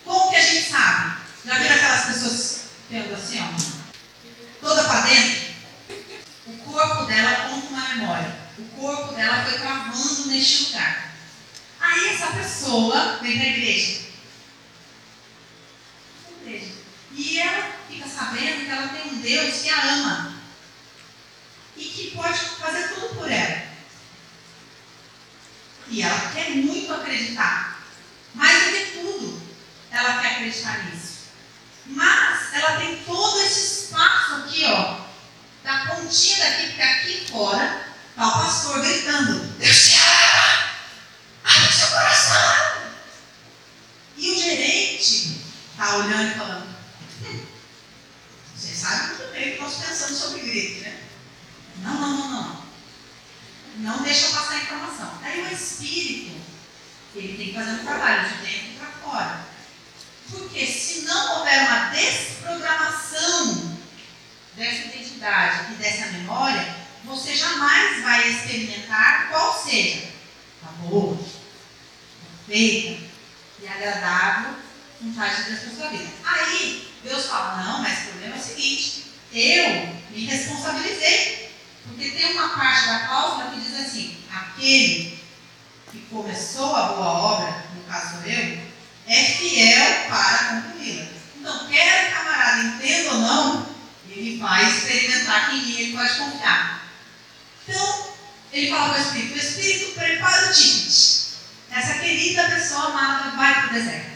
[0.06, 1.22] Como que a gente sabe?
[1.46, 3.80] Já viram aquelas pessoas tendo assim, ó?
[4.62, 5.50] Toda para dentro?
[6.48, 8.36] O corpo dela conta uma memória.
[8.58, 11.14] O corpo dela foi travando neste lugar.
[11.80, 12.28] Aí essa
[12.70, 14.02] pessoa na igreja.
[16.46, 16.72] igreja.
[17.12, 20.34] E ela fica sabendo que ela tem um Deus que a ama
[21.76, 23.70] e que pode fazer tudo por ela.
[25.88, 27.80] E ela quer muito acreditar.
[28.36, 29.42] Mais do que tudo,
[29.90, 31.20] ela quer acreditar nisso.
[31.88, 35.00] Mas ela tem todo esse espaço aqui, ó,
[35.64, 40.70] da pontinha daqui, porque aqui fora está o pastor gritando: Deus te ama!
[41.44, 42.70] Abre seu coração!
[44.20, 45.40] E o gerente
[45.72, 46.68] está olhando e falando:
[48.58, 51.00] sabe muito bem o que nós pensamos sobre grito, né?
[51.78, 52.64] Não, não, não, não.
[53.78, 55.20] Não deixa passar a informação.
[55.24, 56.38] Aí o espírito,
[57.16, 59.46] ele tem que fazer um trabalho de dentro para fora.
[60.30, 63.78] Porque se não houver uma desprogramação
[64.58, 70.10] dessa identidade e dessa memória, você jamais vai experimentar qual seja
[70.64, 71.18] a boa,
[72.46, 73.10] perfeita
[73.62, 74.70] e agradável
[75.02, 76.10] vontade de Deus para sua vida.
[76.26, 81.50] Aí, Deus fala, não, mas o problema é o seguinte, eu me responsabilizei.
[81.86, 85.20] Porque tem uma parte da cláusula que diz assim, aquele
[85.92, 88.60] que começou a boa obra, no caso sou eu,
[89.08, 91.08] é fiel para concluí-la.
[91.40, 93.76] Então, quer o camarada entenda ou não,
[94.10, 96.90] ele vai experimentar que em mim ele pode confiar.
[97.68, 98.14] Então,
[98.52, 101.20] ele fala para o Espírito, o Espírito prepara o ticket.
[101.72, 104.10] Essa querida pessoa amada vai para o deserto.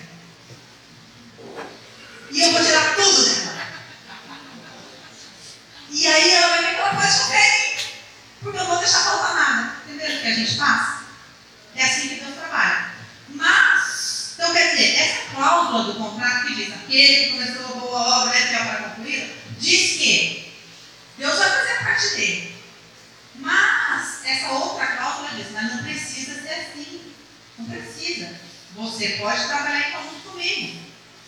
[2.32, 3.68] E eu vou tirar tudo dela.
[5.92, 7.84] E aí ela vai ver que ela pode confiar em mim.
[8.42, 9.76] Porque eu não vou deixar faltar nada.
[9.86, 11.04] Entendeu o que a gente faz?
[11.76, 12.94] É assim que Deus trabalha.
[13.30, 18.22] Mas, então quer dizer, essa cláusula do contrato que diz aquele que começou a boa
[18.24, 20.43] obra é fiel para concluir, diz que
[21.18, 22.64] Deus vai fazer a parte dele.
[23.36, 27.14] Mas essa outra cláusula diz, mas não precisa ser assim.
[27.58, 28.40] Não precisa.
[28.76, 30.82] Você pode trabalhar em conjunto comigo.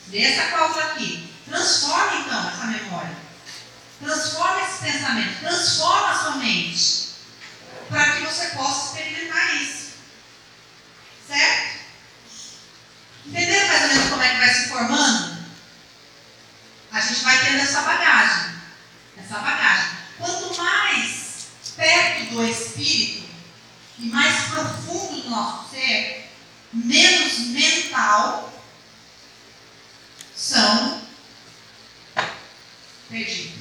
[0.08, 1.34] Vê essa cláusula aqui.
[1.46, 3.16] Transforma então essa memória.
[4.02, 5.40] Transforma esse pensamento.
[5.40, 7.06] Transforma a sua mente.
[7.90, 9.94] Para que você possa experimentar isso.
[11.28, 11.76] Certo?
[13.26, 15.38] Entenderam mais ou menos como é que vai se formando?
[16.92, 18.55] A gente vai tendo essa bagagem.
[19.18, 19.98] Essa bagagem.
[20.18, 23.30] Quanto mais perto do Espírito
[24.00, 26.30] e mais profundo do nosso ser,
[26.74, 28.54] menos mental
[30.36, 31.02] são.
[33.10, 33.54] Perdi.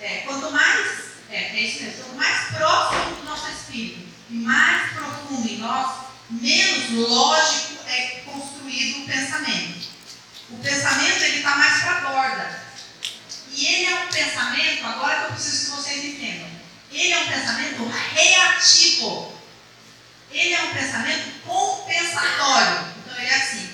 [0.00, 1.10] É, quanto mais.
[1.28, 2.04] É, é isso mesmo.
[2.04, 9.02] Quanto mais próximo do nosso espírito e mais profundo em nós, menos lógico é construído
[9.02, 9.88] o pensamento.
[10.50, 12.69] O pensamento ele está mais para a borda.
[13.60, 16.48] E ele é um pensamento, agora que eu preciso que vocês entendam,
[16.90, 19.38] ele é um pensamento reativo.
[20.30, 22.86] Ele é um pensamento compensatório.
[22.96, 23.70] Então ele é assim.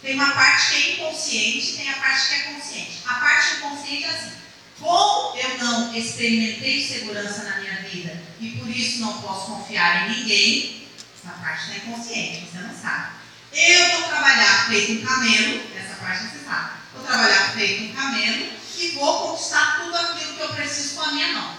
[0.00, 3.02] Tem uma parte que é inconsciente tem a parte que é consciente.
[3.04, 4.32] A parte inconsciente é assim:
[4.78, 10.18] como eu não experimentei segurança na minha vida e por isso não posso confiar em
[10.20, 10.86] ninguém,
[11.18, 13.14] essa parte está inconsciente, você não sabe.
[13.52, 16.73] Eu vou trabalhar feito um camelo, essa parte você sabe.
[17.06, 21.32] Trabalhar feito um camelo e vou conquistar tudo aquilo que eu preciso com a minha
[21.32, 21.56] mão.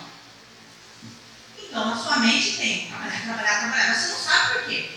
[1.58, 4.90] Então, a sua mente tem trabalhar, trabalhar, trabalhar, mas você não sabe por quê.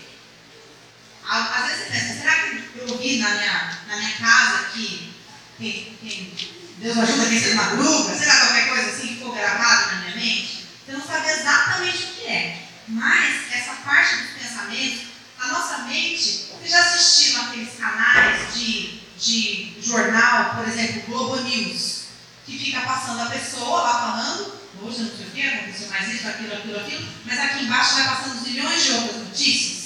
[1.29, 5.13] Às vezes você pensa, será que eu ouvi na minha, na minha casa que
[5.57, 6.33] quem, quem
[6.77, 8.15] Deus ajuda quem ser madruga?
[8.15, 10.65] Será qualquer coisa assim que ficou gravado na minha mente?
[10.85, 12.69] Você não sabe exatamente o que é.
[12.87, 15.01] Mas essa parte dos pensamentos,
[15.37, 22.03] a nossa mente, vocês já assistiram aqueles canais de, de jornal, por exemplo, Globo News,
[22.45, 26.27] que fica passando a pessoa lá falando hoje não sei o que, aconteceu mais isso,
[26.27, 29.79] aquilo, aquilo, aquilo, mas aqui embaixo vai passando zilhões de outras notícias.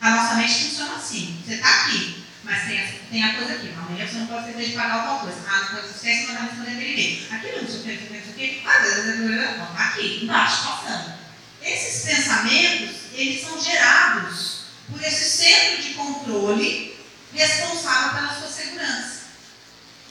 [0.00, 1.42] A nossa mente funciona assim.
[1.44, 3.74] Você está aqui, mas tem a, tem a coisa aqui.
[3.76, 5.38] Amanhã você não pode esquecer de pagar tal coisa.
[5.46, 7.34] Ah, não pode esquecer de mandar responder aquele e-mail.
[7.34, 8.62] Aquilo, não sei o que, não sei o que.
[8.66, 11.20] Ah, está aqui, embaixo, passando.
[11.62, 16.89] Esses pensamentos, eles são gerados por esse centro de controle
[17.34, 19.20] responsável pela sua segurança.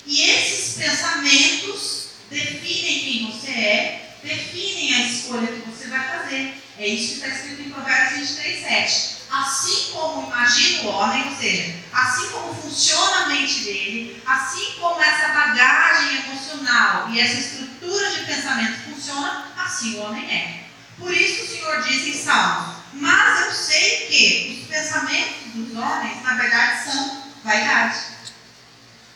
[0.06, 6.64] E esses pensamentos definem quem você é, definem a escolha que você vai fazer.
[6.78, 9.20] É isso que está escrito em Provérbios 23, 7.
[9.32, 15.00] Assim como imagina o homem, ou seja, assim como funciona a mente dele, assim como
[15.02, 20.64] essa bagagem emocional e essa estrutura de pensamento funciona, assim o homem é.
[20.98, 26.24] Por isso o Senhor diz em Salmos, mas eu sei que os pensamentos dos homens,
[26.24, 28.00] na verdade, são vaidade.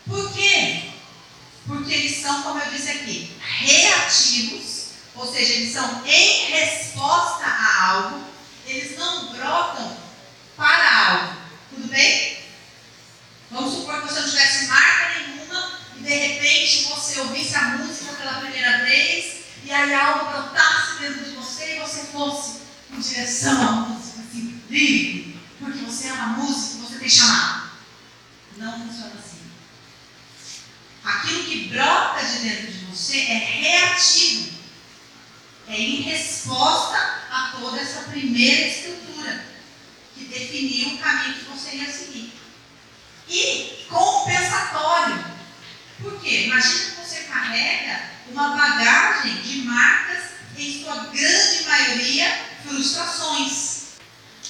[0.07, 0.93] Por quê?
[1.67, 7.91] porque eles são, como eu disse aqui, reativos, ou seja, eles são em resposta a
[7.91, 8.23] algo,
[8.65, 9.97] eles não brotam
[10.57, 11.35] para algo.
[11.69, 12.37] Tudo bem?
[13.51, 18.13] Vamos supor que você não tivesse marca nenhuma e de repente você ouvisse a música
[18.13, 23.61] pela primeira vez e aí algo brotasse dentro de você e você fosse em direção
[23.61, 25.32] à música, assim, livre,
[25.63, 27.69] porque você ama música, você tem chamado.
[28.58, 29.34] Não funciona assim
[31.04, 34.54] aquilo que brota de dentro de você é reativo.
[35.67, 36.97] É em resposta
[37.32, 39.45] a toda essa primeira estrutura
[40.15, 42.34] que definiu o caminho que você ia seguir.
[43.30, 45.26] E compensatório.
[46.02, 46.45] Por quê?
[46.45, 50.23] Imagina que você carrega uma bagagem de marcas,
[50.58, 53.72] em sua grande maioria, frustrações.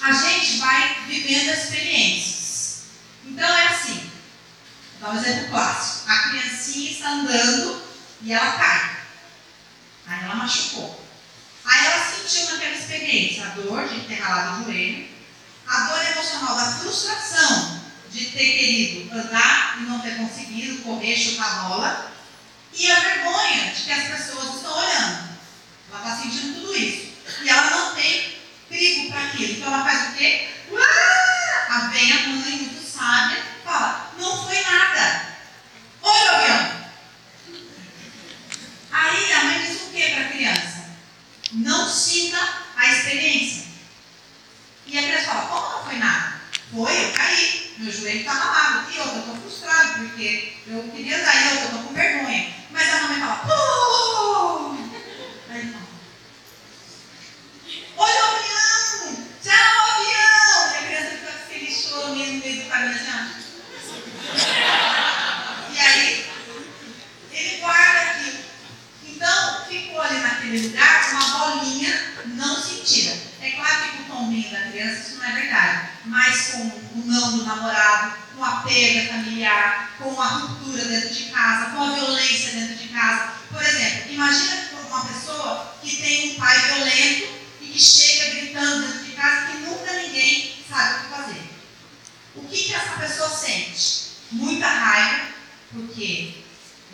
[0.04, 2.84] A gente vai vivendo experiências.
[3.26, 4.12] Então é assim,
[5.04, 6.10] Dá um exemplo clássico.
[6.10, 7.84] A criancinha está andando
[8.22, 8.98] e ela cai.
[10.08, 11.06] Aí ela machucou.
[11.66, 15.10] Aí ela sentiu naquela experiência a dor de ter ralado o joelho,
[15.68, 21.68] a dor emocional da frustração de ter querido andar e não ter conseguido correr, chutar
[21.68, 22.12] bola,
[22.74, 25.38] e a vergonha de que as pessoas estão olhando.
[25.92, 27.14] Ela está sentindo tudo isso.
[27.42, 28.33] E ela não tem
[28.74, 29.54] perigo para aquilo.
[29.54, 30.50] Então ela faz o quê?
[30.72, 30.82] Uá!
[31.70, 35.38] A vem mãe muito sábia Fala, não foi nada.
[36.02, 36.86] Oi, avião.
[38.92, 40.90] Aí a mãe diz o que para a criança?
[41.54, 42.38] Não sinta
[42.76, 43.68] a experiência.
[44.86, 46.42] E a criança fala, como não foi nada?
[46.72, 48.92] Foi, eu caí, meu joelho está malado.
[48.92, 52.54] E outra, eu estou frustrado, porque eu queria andar, e outra, eu estou com vergonha.
[52.70, 54.76] Mas a mamãe fala, oh!
[55.50, 55.88] Aí fala,
[57.96, 59.28] Oi, avião!
[59.42, 60.74] Tchau, avião!
[60.74, 63.44] E a criança fica feliz, chorando no meio do caminho assim, ó.
[64.34, 66.26] E aí,
[67.32, 68.40] ele guarda aquilo.
[69.06, 73.16] Então, ficou ali naquele lugar uma bolinha não sentida.
[73.42, 77.04] É claro que com o tombinho da criança isso não é verdade, mas com o
[77.06, 81.94] não do namorado, com a perda familiar, com a ruptura dentro de casa, com a
[81.94, 83.34] violência dentro de casa.
[83.52, 87.28] Por exemplo, imagina uma pessoa que tem um pai violento
[87.62, 91.50] e que chega gritando dentro de casa que nunca ninguém sabe o que fazer.
[92.36, 94.04] O que, que essa pessoa sente?
[94.34, 95.28] muita raiva,
[95.72, 96.44] porque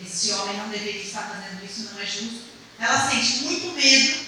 [0.02, 2.50] esse homem não deveria estar fazendo isso, não é justo.
[2.78, 4.26] Ela sente muito medo,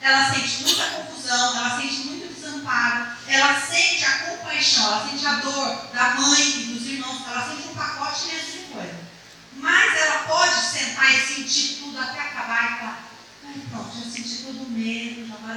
[0.00, 5.34] ela sente muita confusão, ela sente muito desamparo, ela sente a compaixão, ela sente a
[5.36, 9.04] dor da mãe e dos irmãos, ela sente um pacote dentro de coisa.
[9.56, 13.08] Mas ela pode sentar e sentir tudo até acabar e falar,
[13.46, 14.70] ai pronto, já senti todo o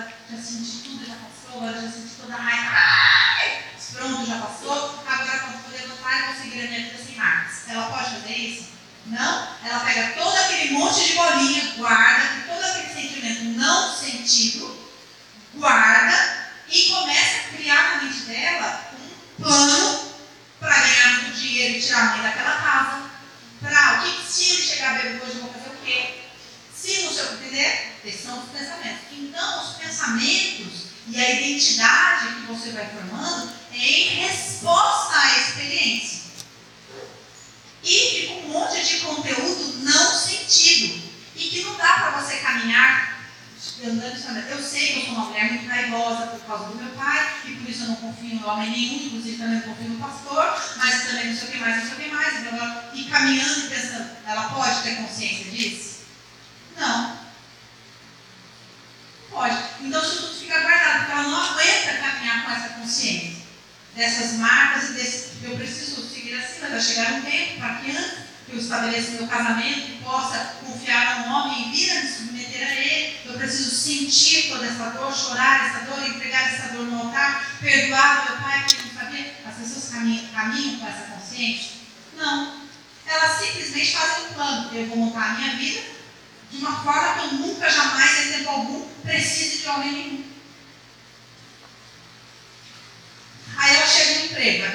[0.08, 1.62] medo, já, já senti tudo, já passou,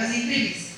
[0.02, 0.71] cargas increíbles.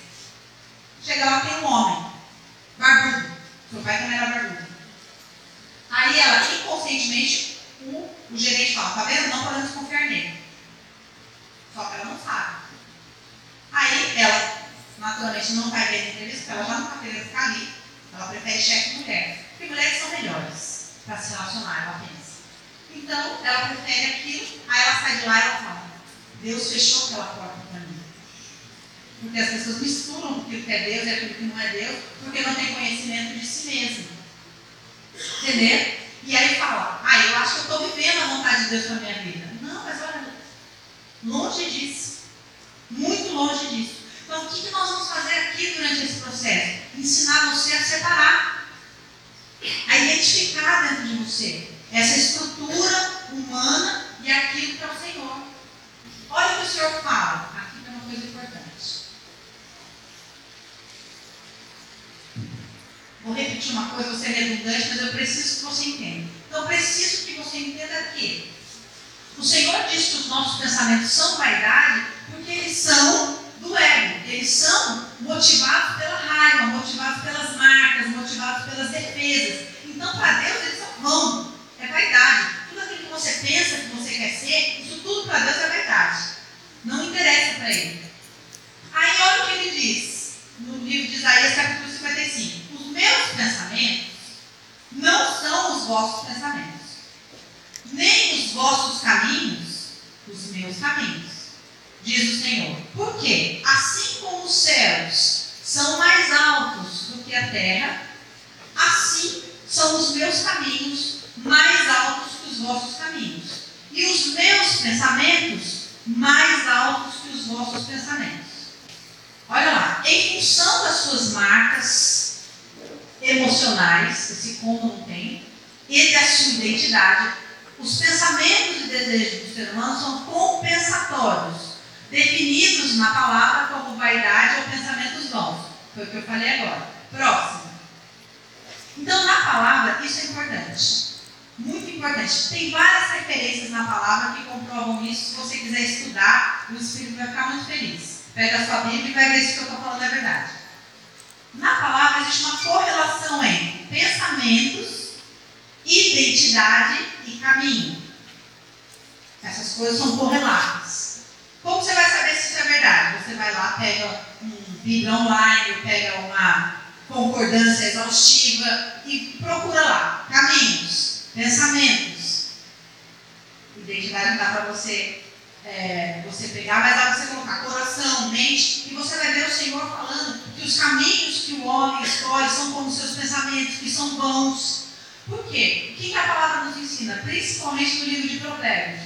[183.72, 184.84] que são bons.
[185.26, 185.92] Por quê?
[185.92, 189.00] O que a palavra nos ensina, principalmente no livro de Provérbios?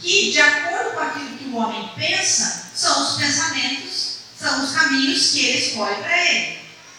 [0.00, 5.30] Que, de acordo com aquilo que o homem pensa, são os pensamentos, são os caminhos
[5.30, 6.58] que ele escolhe para ele.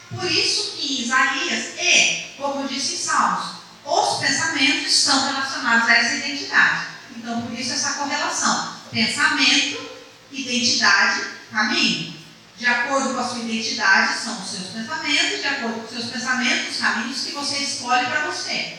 [0.10, 5.90] Por isso que em Isaías e, como eu disse em Salmos, os pensamentos estão relacionados
[5.90, 6.88] a essa identidade.
[7.16, 9.90] Então, por isso essa correlação: pensamento,
[10.32, 12.19] identidade, caminho.
[12.60, 16.12] De acordo com a sua identidade, são os seus pensamentos, de acordo com os seus
[16.12, 18.78] pensamentos, os caminhos que você escolhe para você.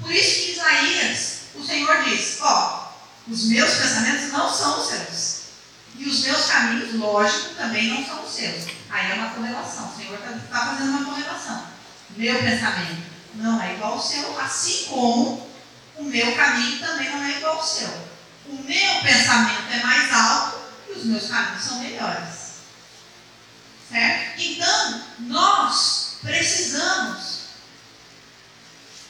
[0.00, 2.92] Por isso que Isaías, o Senhor diz: Ó,
[3.28, 5.42] os meus pensamentos não são os seus.
[5.96, 8.64] E os meus caminhos, lógico, também não são os seus.
[8.90, 9.88] Aí é uma correlação.
[9.88, 11.64] O Senhor está tá fazendo uma correlação.
[12.16, 13.02] Meu pensamento
[13.34, 15.48] não é igual ao seu, assim como
[15.96, 17.88] o meu caminho também não é igual ao seu.
[18.48, 20.58] O meu pensamento é mais alto
[20.88, 22.41] e os meus caminhos são melhores.
[24.38, 27.42] Então, nós precisamos,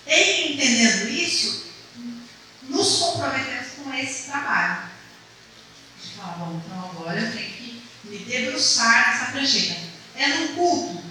[0.07, 1.67] em entendendo isso,
[2.63, 4.91] nos comprometermos com esse trabalho.
[6.03, 9.81] De falar, bom, então agora eu tenho que me debruçar nessa prancheta.
[10.17, 11.05] É num culto?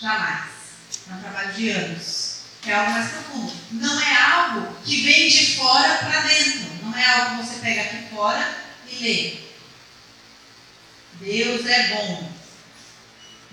[0.00, 0.50] Jamais.
[1.08, 2.34] É um trabalho de anos.
[2.66, 3.52] É algo mais profundo.
[3.72, 6.82] Não é algo que vem de fora para dentro.
[6.82, 8.56] Não é algo que você pega aqui fora
[8.88, 9.44] e lê.
[11.20, 12.33] Deus é bom.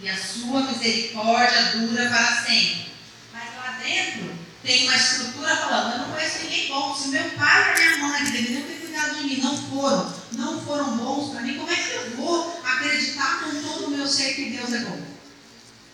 [0.03, 2.87] E a sua misericórdia dura para sempre.
[3.31, 4.31] Mas lá dentro
[4.63, 6.95] tem uma estrutura falando, eu não conheço ninguém bom.
[6.95, 10.97] Se meu pai e minha mãe deveriam ter cuidado de mim, não foram, não foram
[10.97, 14.49] bons para mim, como é que eu vou acreditar com todo o meu ser que
[14.49, 15.11] Deus é bom?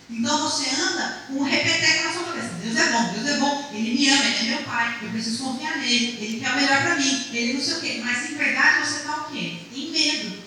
[0.10, 2.54] Então você anda com um repeteco na sua cabeça.
[2.64, 5.44] Deus é bom, Deus é bom, Ele me ama, Ele é meu pai, eu preciso
[5.44, 8.02] confiar nele, Ele quer o melhor para mim, Ele não sei o quê.
[8.06, 9.58] Mas em verdade você está o quê?
[9.76, 10.38] Em medo.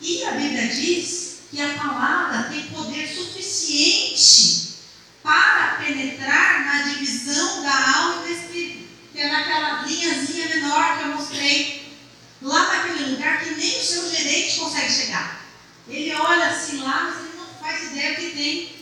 [0.00, 1.23] E a Bíblia diz
[1.54, 4.74] que a palavra tem poder suficiente
[5.22, 11.04] para penetrar na divisão da alma e do espírito, que é naquela linhazinha menor que
[11.04, 11.96] eu mostrei,
[12.42, 15.42] lá naquele lugar que nem o seu gerente consegue chegar.
[15.86, 18.76] Ele olha assim lá, mas ele não faz ideia que tem.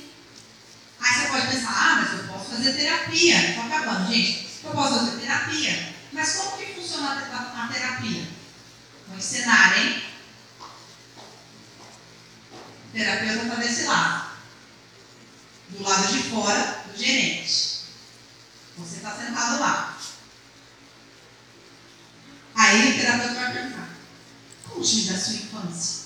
[0.98, 3.50] Aí você pode pensar, ah, mas eu posso fazer terapia.
[3.50, 4.48] Estou acabando, gente.
[4.64, 5.94] Eu posso fazer terapia.
[6.12, 8.28] Mas como que funciona a terapia?
[9.08, 10.11] Vou ensinar, hein?
[12.92, 14.32] O terapeuta está desse lado.
[15.70, 17.84] Do lado de fora do gerente.
[18.76, 19.98] Você está sentado lá.
[22.54, 23.88] Aí o terapeuta vai perguntar:
[24.68, 26.02] Como te da sua infância?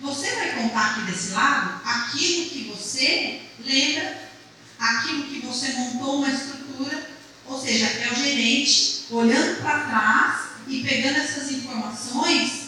[0.00, 4.30] Você vai contar aqui desse lado aquilo que você lembra,
[4.78, 7.10] aquilo que você montou uma estrutura,
[7.46, 12.65] ou seja, é o gerente olhando para trás e pegando essas informações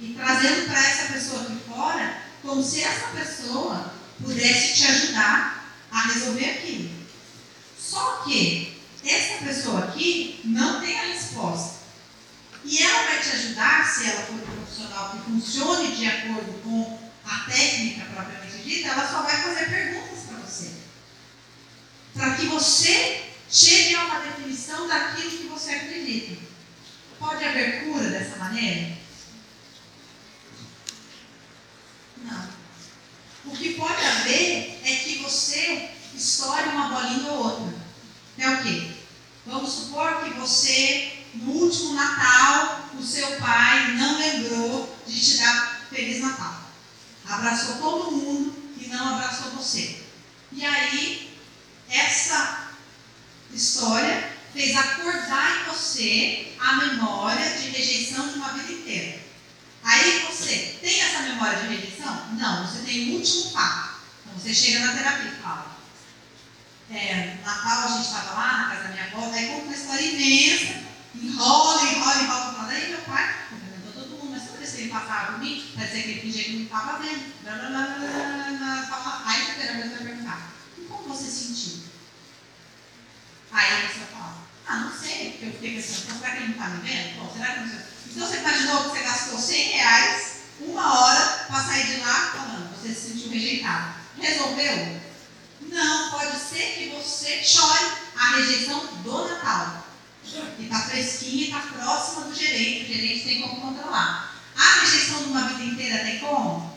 [0.00, 6.00] e trazendo para essa pessoa aqui fora, como se essa pessoa pudesse te ajudar a
[6.02, 6.90] resolver aquilo.
[7.78, 11.76] Só que essa pessoa aqui não tem a resposta.
[12.64, 16.98] E ela vai te ajudar, se ela for um profissional que funcione de acordo com
[17.24, 20.72] a técnica propriamente dita, ela só vai fazer perguntas para você.
[22.14, 26.42] Para que você chegue a uma definição daquilo que você acredita.
[27.18, 28.98] Pode haver cura dessa maneira?
[32.24, 32.48] Não.
[33.46, 35.90] O que pode haver é que você
[36.36, 37.74] estoure uma bolinha ou outra.
[38.36, 38.90] É o quê?
[39.46, 45.86] Vamos supor que você no último Natal, o seu pai não lembrou de te dar
[45.90, 46.62] Feliz Natal.
[47.26, 50.02] Abraçou todo mundo e não abraçou você.
[50.52, 51.38] E aí,
[51.88, 52.70] essa
[53.52, 59.20] história fez acordar em você a memória de rejeição de uma vida inteira.
[59.84, 62.34] Aí você tem essa memória de rejeição?
[62.34, 64.00] Não, você tem o último fato.
[64.24, 65.75] Então você chega na terapia e fala.
[66.90, 70.02] É, Natal a gente estava lá na casa da minha avó, aí conta uma história
[70.02, 70.86] imensa
[71.22, 74.90] enrola, enrola, enrola, falando, aí meu pai cumprimentou todo mundo, mas toda vez que ele
[74.90, 77.32] passava por mim, parecia que ele fingia que não estava vendo.
[79.24, 81.84] Aí o terapeuta vai perguntar, e como você sentiu?
[83.50, 84.36] Aí a pessoa fala,
[84.68, 87.16] ah, não sei, porque eu fiquei pensando, então, será que ele não está me vendo?
[87.18, 87.78] Bom, será que não sei?
[88.06, 92.70] Então você imaginou que você gastou 100 reais, uma hora, para sair de lá falando,
[92.76, 93.94] você se sentiu rejeitado.
[94.18, 95.00] Resolveu?
[95.68, 99.86] Não, pode ser que você chore a rejeição do Natal
[100.56, 104.34] que está fresquinha está próxima do gerente, o gerente tem como controlar.
[104.56, 106.76] A rejeição de uma vida inteira tem como?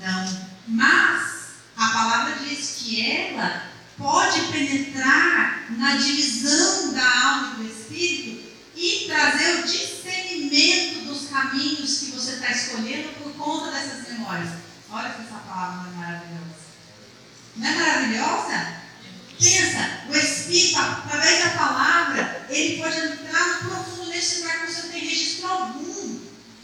[0.00, 0.48] Não.
[0.68, 1.32] Mas
[1.76, 9.04] a palavra diz que ela pode penetrar na divisão da alma e do espírito e
[9.06, 14.50] trazer o discernimento dos caminhos que você está escolhendo por conta dessas memórias.
[14.90, 16.42] Olha essa palavra maravilhosa.
[17.56, 18.82] Não é maravilhosa?
[19.42, 24.82] Pensa, o Espírito, através da palavra, ele pode entrar no profundo nesse lugar que você
[24.82, 26.20] não tem registro algum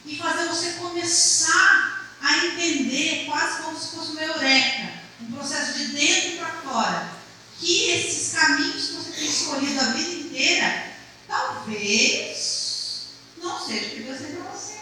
[0.07, 5.87] e fazer você começar a entender, quase como se fosse uma eureka, um processo de
[5.87, 7.11] dentro para fora,
[7.59, 10.93] que esses caminhos que você tem escolhido a vida inteira,
[11.26, 13.07] talvez
[13.43, 14.79] não seja o que Deus tem para você.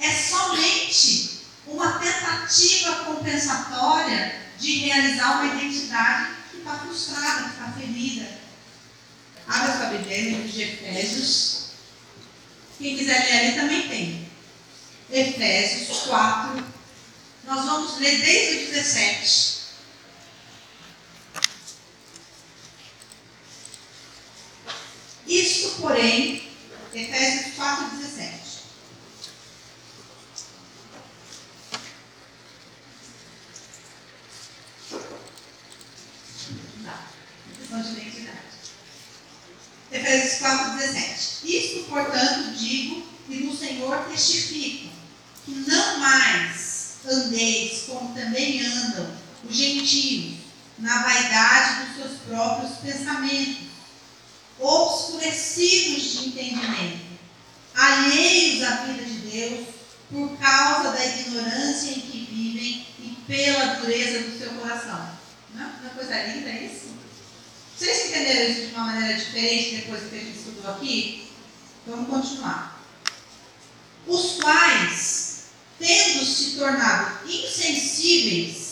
[0.00, 8.38] É somente uma tentativa compensatória de realizar uma identidade que está frustrada, que está ferida.
[9.46, 11.64] Abra sua Bíblia, livro de Efésios.
[12.78, 14.30] Quem quiser ler ali também tem.
[15.10, 16.64] Efésios 4.
[17.44, 19.54] Nós vamos ler desde o 17.
[25.26, 26.48] Isto, porém,
[26.94, 28.44] Efésios 4, 17.
[37.74, 38.38] Não, de identidade.
[39.90, 41.40] Efésios 4, 17.
[41.44, 44.92] Isto, portanto, digo e no Senhor testifico,
[45.44, 49.10] que não mais andeis como também andam
[49.42, 50.34] os gentios,
[50.78, 53.64] na vaidade dos seus próprios pensamentos,
[54.58, 57.04] obscurecidos de entendimento,
[57.74, 59.66] alheios à vida de Deus,
[60.10, 65.10] por causa da ignorância em que vivem e pela dureza do seu coração.
[65.54, 66.94] Não é uma coisa linda isso?
[67.76, 71.30] Vocês entenderam isso de uma maneira diferente depois que a gente estudou aqui?
[71.86, 72.80] Vamos continuar.
[74.06, 75.44] Os quais,
[75.78, 78.63] tendo se tornado insensíveis,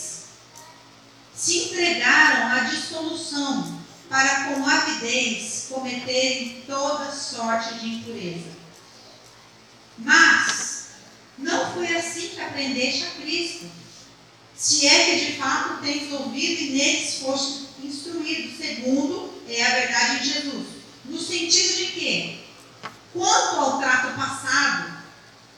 [1.43, 3.77] se entregaram à dissolução
[4.07, 8.51] para com avidez cometerem toda sorte de impureza.
[9.97, 10.85] Mas
[11.37, 13.65] não foi assim que aprendeste a Cristo.
[14.55, 20.19] Se é que de fato tens ouvido e neles foste instruído, segundo é a verdade
[20.19, 20.67] de Jesus.
[21.03, 22.39] No sentido de que,
[23.11, 24.93] quanto ao trato passado,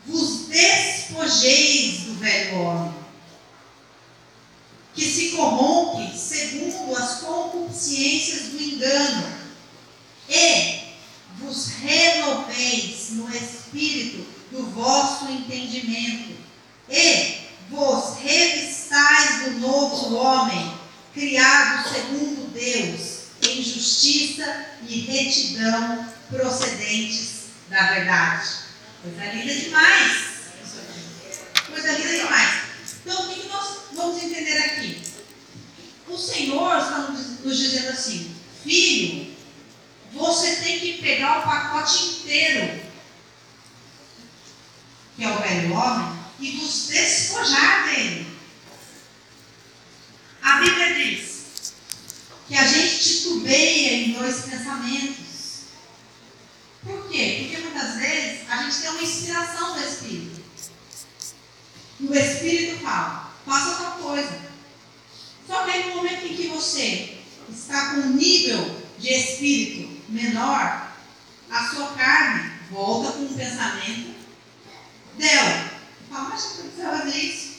[0.08, 2.95] vos despojeis do velho homem
[4.96, 9.28] que se corrompe segundo as concupiscências do engano,
[10.30, 10.80] e
[11.38, 16.38] vos renoveis no espírito do vosso entendimento,
[16.89, 20.74] e vos revistais do novo homem,
[21.14, 28.50] criado segundo Deus, em justiça e retidão procedentes da verdade.
[29.02, 30.26] Coisa linda demais.
[31.68, 32.64] Coisa linda demais.
[33.06, 34.99] Então, o que nós vamos entender aqui?
[36.10, 36.99] O Senhor está
[37.43, 39.36] nos dizendo assim: Filho,
[40.12, 42.82] você tem que pegar o pacote inteiro,
[45.16, 48.26] que é o velho homem, e nos despojar dele.
[50.41, 51.74] A Bíblia diz
[52.47, 55.26] que a gente titubeia em dois pensamentos.
[56.84, 57.49] Por quê?
[57.51, 60.35] Porque muitas vezes a gente tem uma inspiração do Espírito.
[62.00, 64.46] E o Espírito fala: faça tal coisa.
[65.48, 67.20] Só que aí no momento em que você
[67.50, 70.91] está com um nível de espírito menor,
[71.50, 74.16] a sua carne volta com um pensamento
[75.18, 75.72] dela.
[76.10, 77.56] Fala, mas eu precisa fazer isso.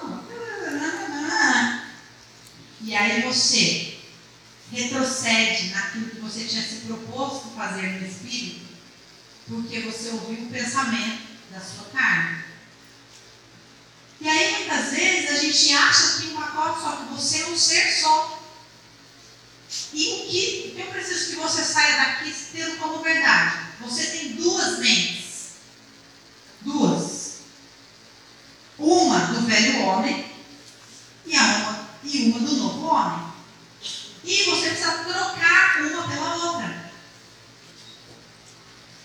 [0.00, 0.24] Não,
[2.80, 3.98] E aí você
[4.70, 8.66] retrocede naquilo que você tinha se proposto fazer no espírito,
[9.48, 12.45] porque você ouviu o pensamento da sua carne.
[14.20, 17.56] E aí, muitas vezes, a gente acha que um pacote só, que você é um
[17.56, 18.42] ser só.
[19.92, 23.66] E o que eu preciso que você saia daqui tendo como verdade?
[23.80, 25.56] Você tem duas mentes.
[26.62, 27.36] Duas.
[28.78, 30.30] Uma do velho homem
[31.24, 33.26] e, uma, e uma do novo homem.
[34.24, 36.92] E você precisa trocar uma pela outra.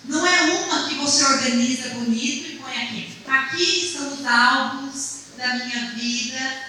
[0.05, 3.10] Não é uma que você organiza bonito e põe aqui.
[3.31, 6.63] Aqui estão os álbuns da minha vida,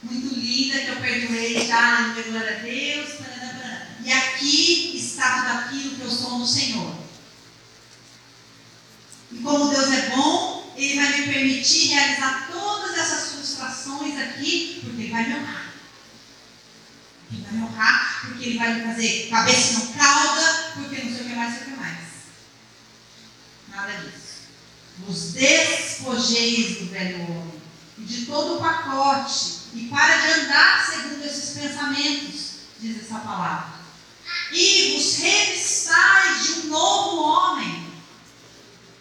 [0.00, 3.08] muito linda, que eu perdoei já, no glória a Deus.
[4.04, 6.94] E aqui está tudo aquilo que eu sou no Senhor.
[9.32, 15.02] E como Deus é bom, Ele vai me permitir realizar todas essas frustrações aqui, porque
[15.02, 15.72] Ele vai me honrar.
[17.32, 21.26] Ele vai me honrar, porque Ele vai me fazer cabeça no cauda, porque não sei
[21.26, 21.98] o que mais, não sei o que mais.
[23.68, 24.24] Nada disso.
[24.98, 25.32] Vos
[26.04, 27.62] despojeis do velho homem
[27.98, 33.74] e de todo o pacote e para de andar segundo esses pensamentos, diz essa palavra.
[34.52, 37.86] E vos revistais de um novo homem,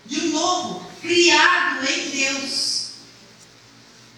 [0.05, 2.93] de um novo, criado em Deus.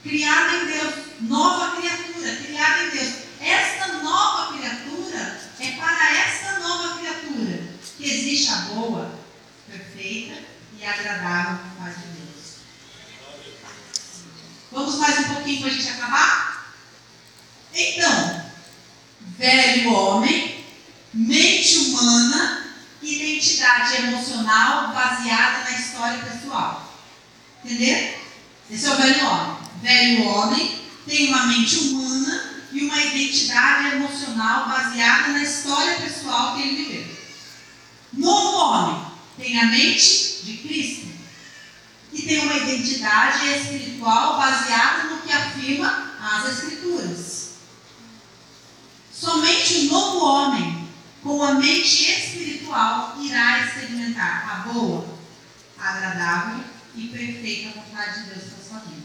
[0.03, 3.13] Criado em Deus, nova criatura, criada em Deus.
[3.41, 7.67] Esta nova criatura é para esta nova criatura
[7.97, 9.19] que existe a boa,
[9.67, 10.43] perfeita
[10.79, 11.74] e agradável
[14.75, 16.67] Vamos mais um pouquinho para a gente acabar?
[17.73, 18.45] Então,
[19.37, 20.65] velho homem,
[21.13, 26.93] mente humana, identidade emocional baseada na história pessoal.
[27.63, 28.19] Entendeu?
[28.69, 29.57] Esse é o velho homem.
[29.81, 36.63] Velho homem tem uma mente humana e uma identidade emocional baseada na história pessoal que
[36.63, 37.17] ele viveu.
[38.11, 39.05] Novo homem
[39.37, 41.14] tem a mente de Cristo
[42.15, 47.49] que tem uma identidade espiritual baseada no que afirma as Escrituras.
[49.11, 50.87] Somente o novo homem,
[51.21, 55.05] com a mente espiritual, irá experimentar a boa,
[55.77, 56.63] agradável
[56.95, 59.04] e perfeita vontade de Deus para sua vida.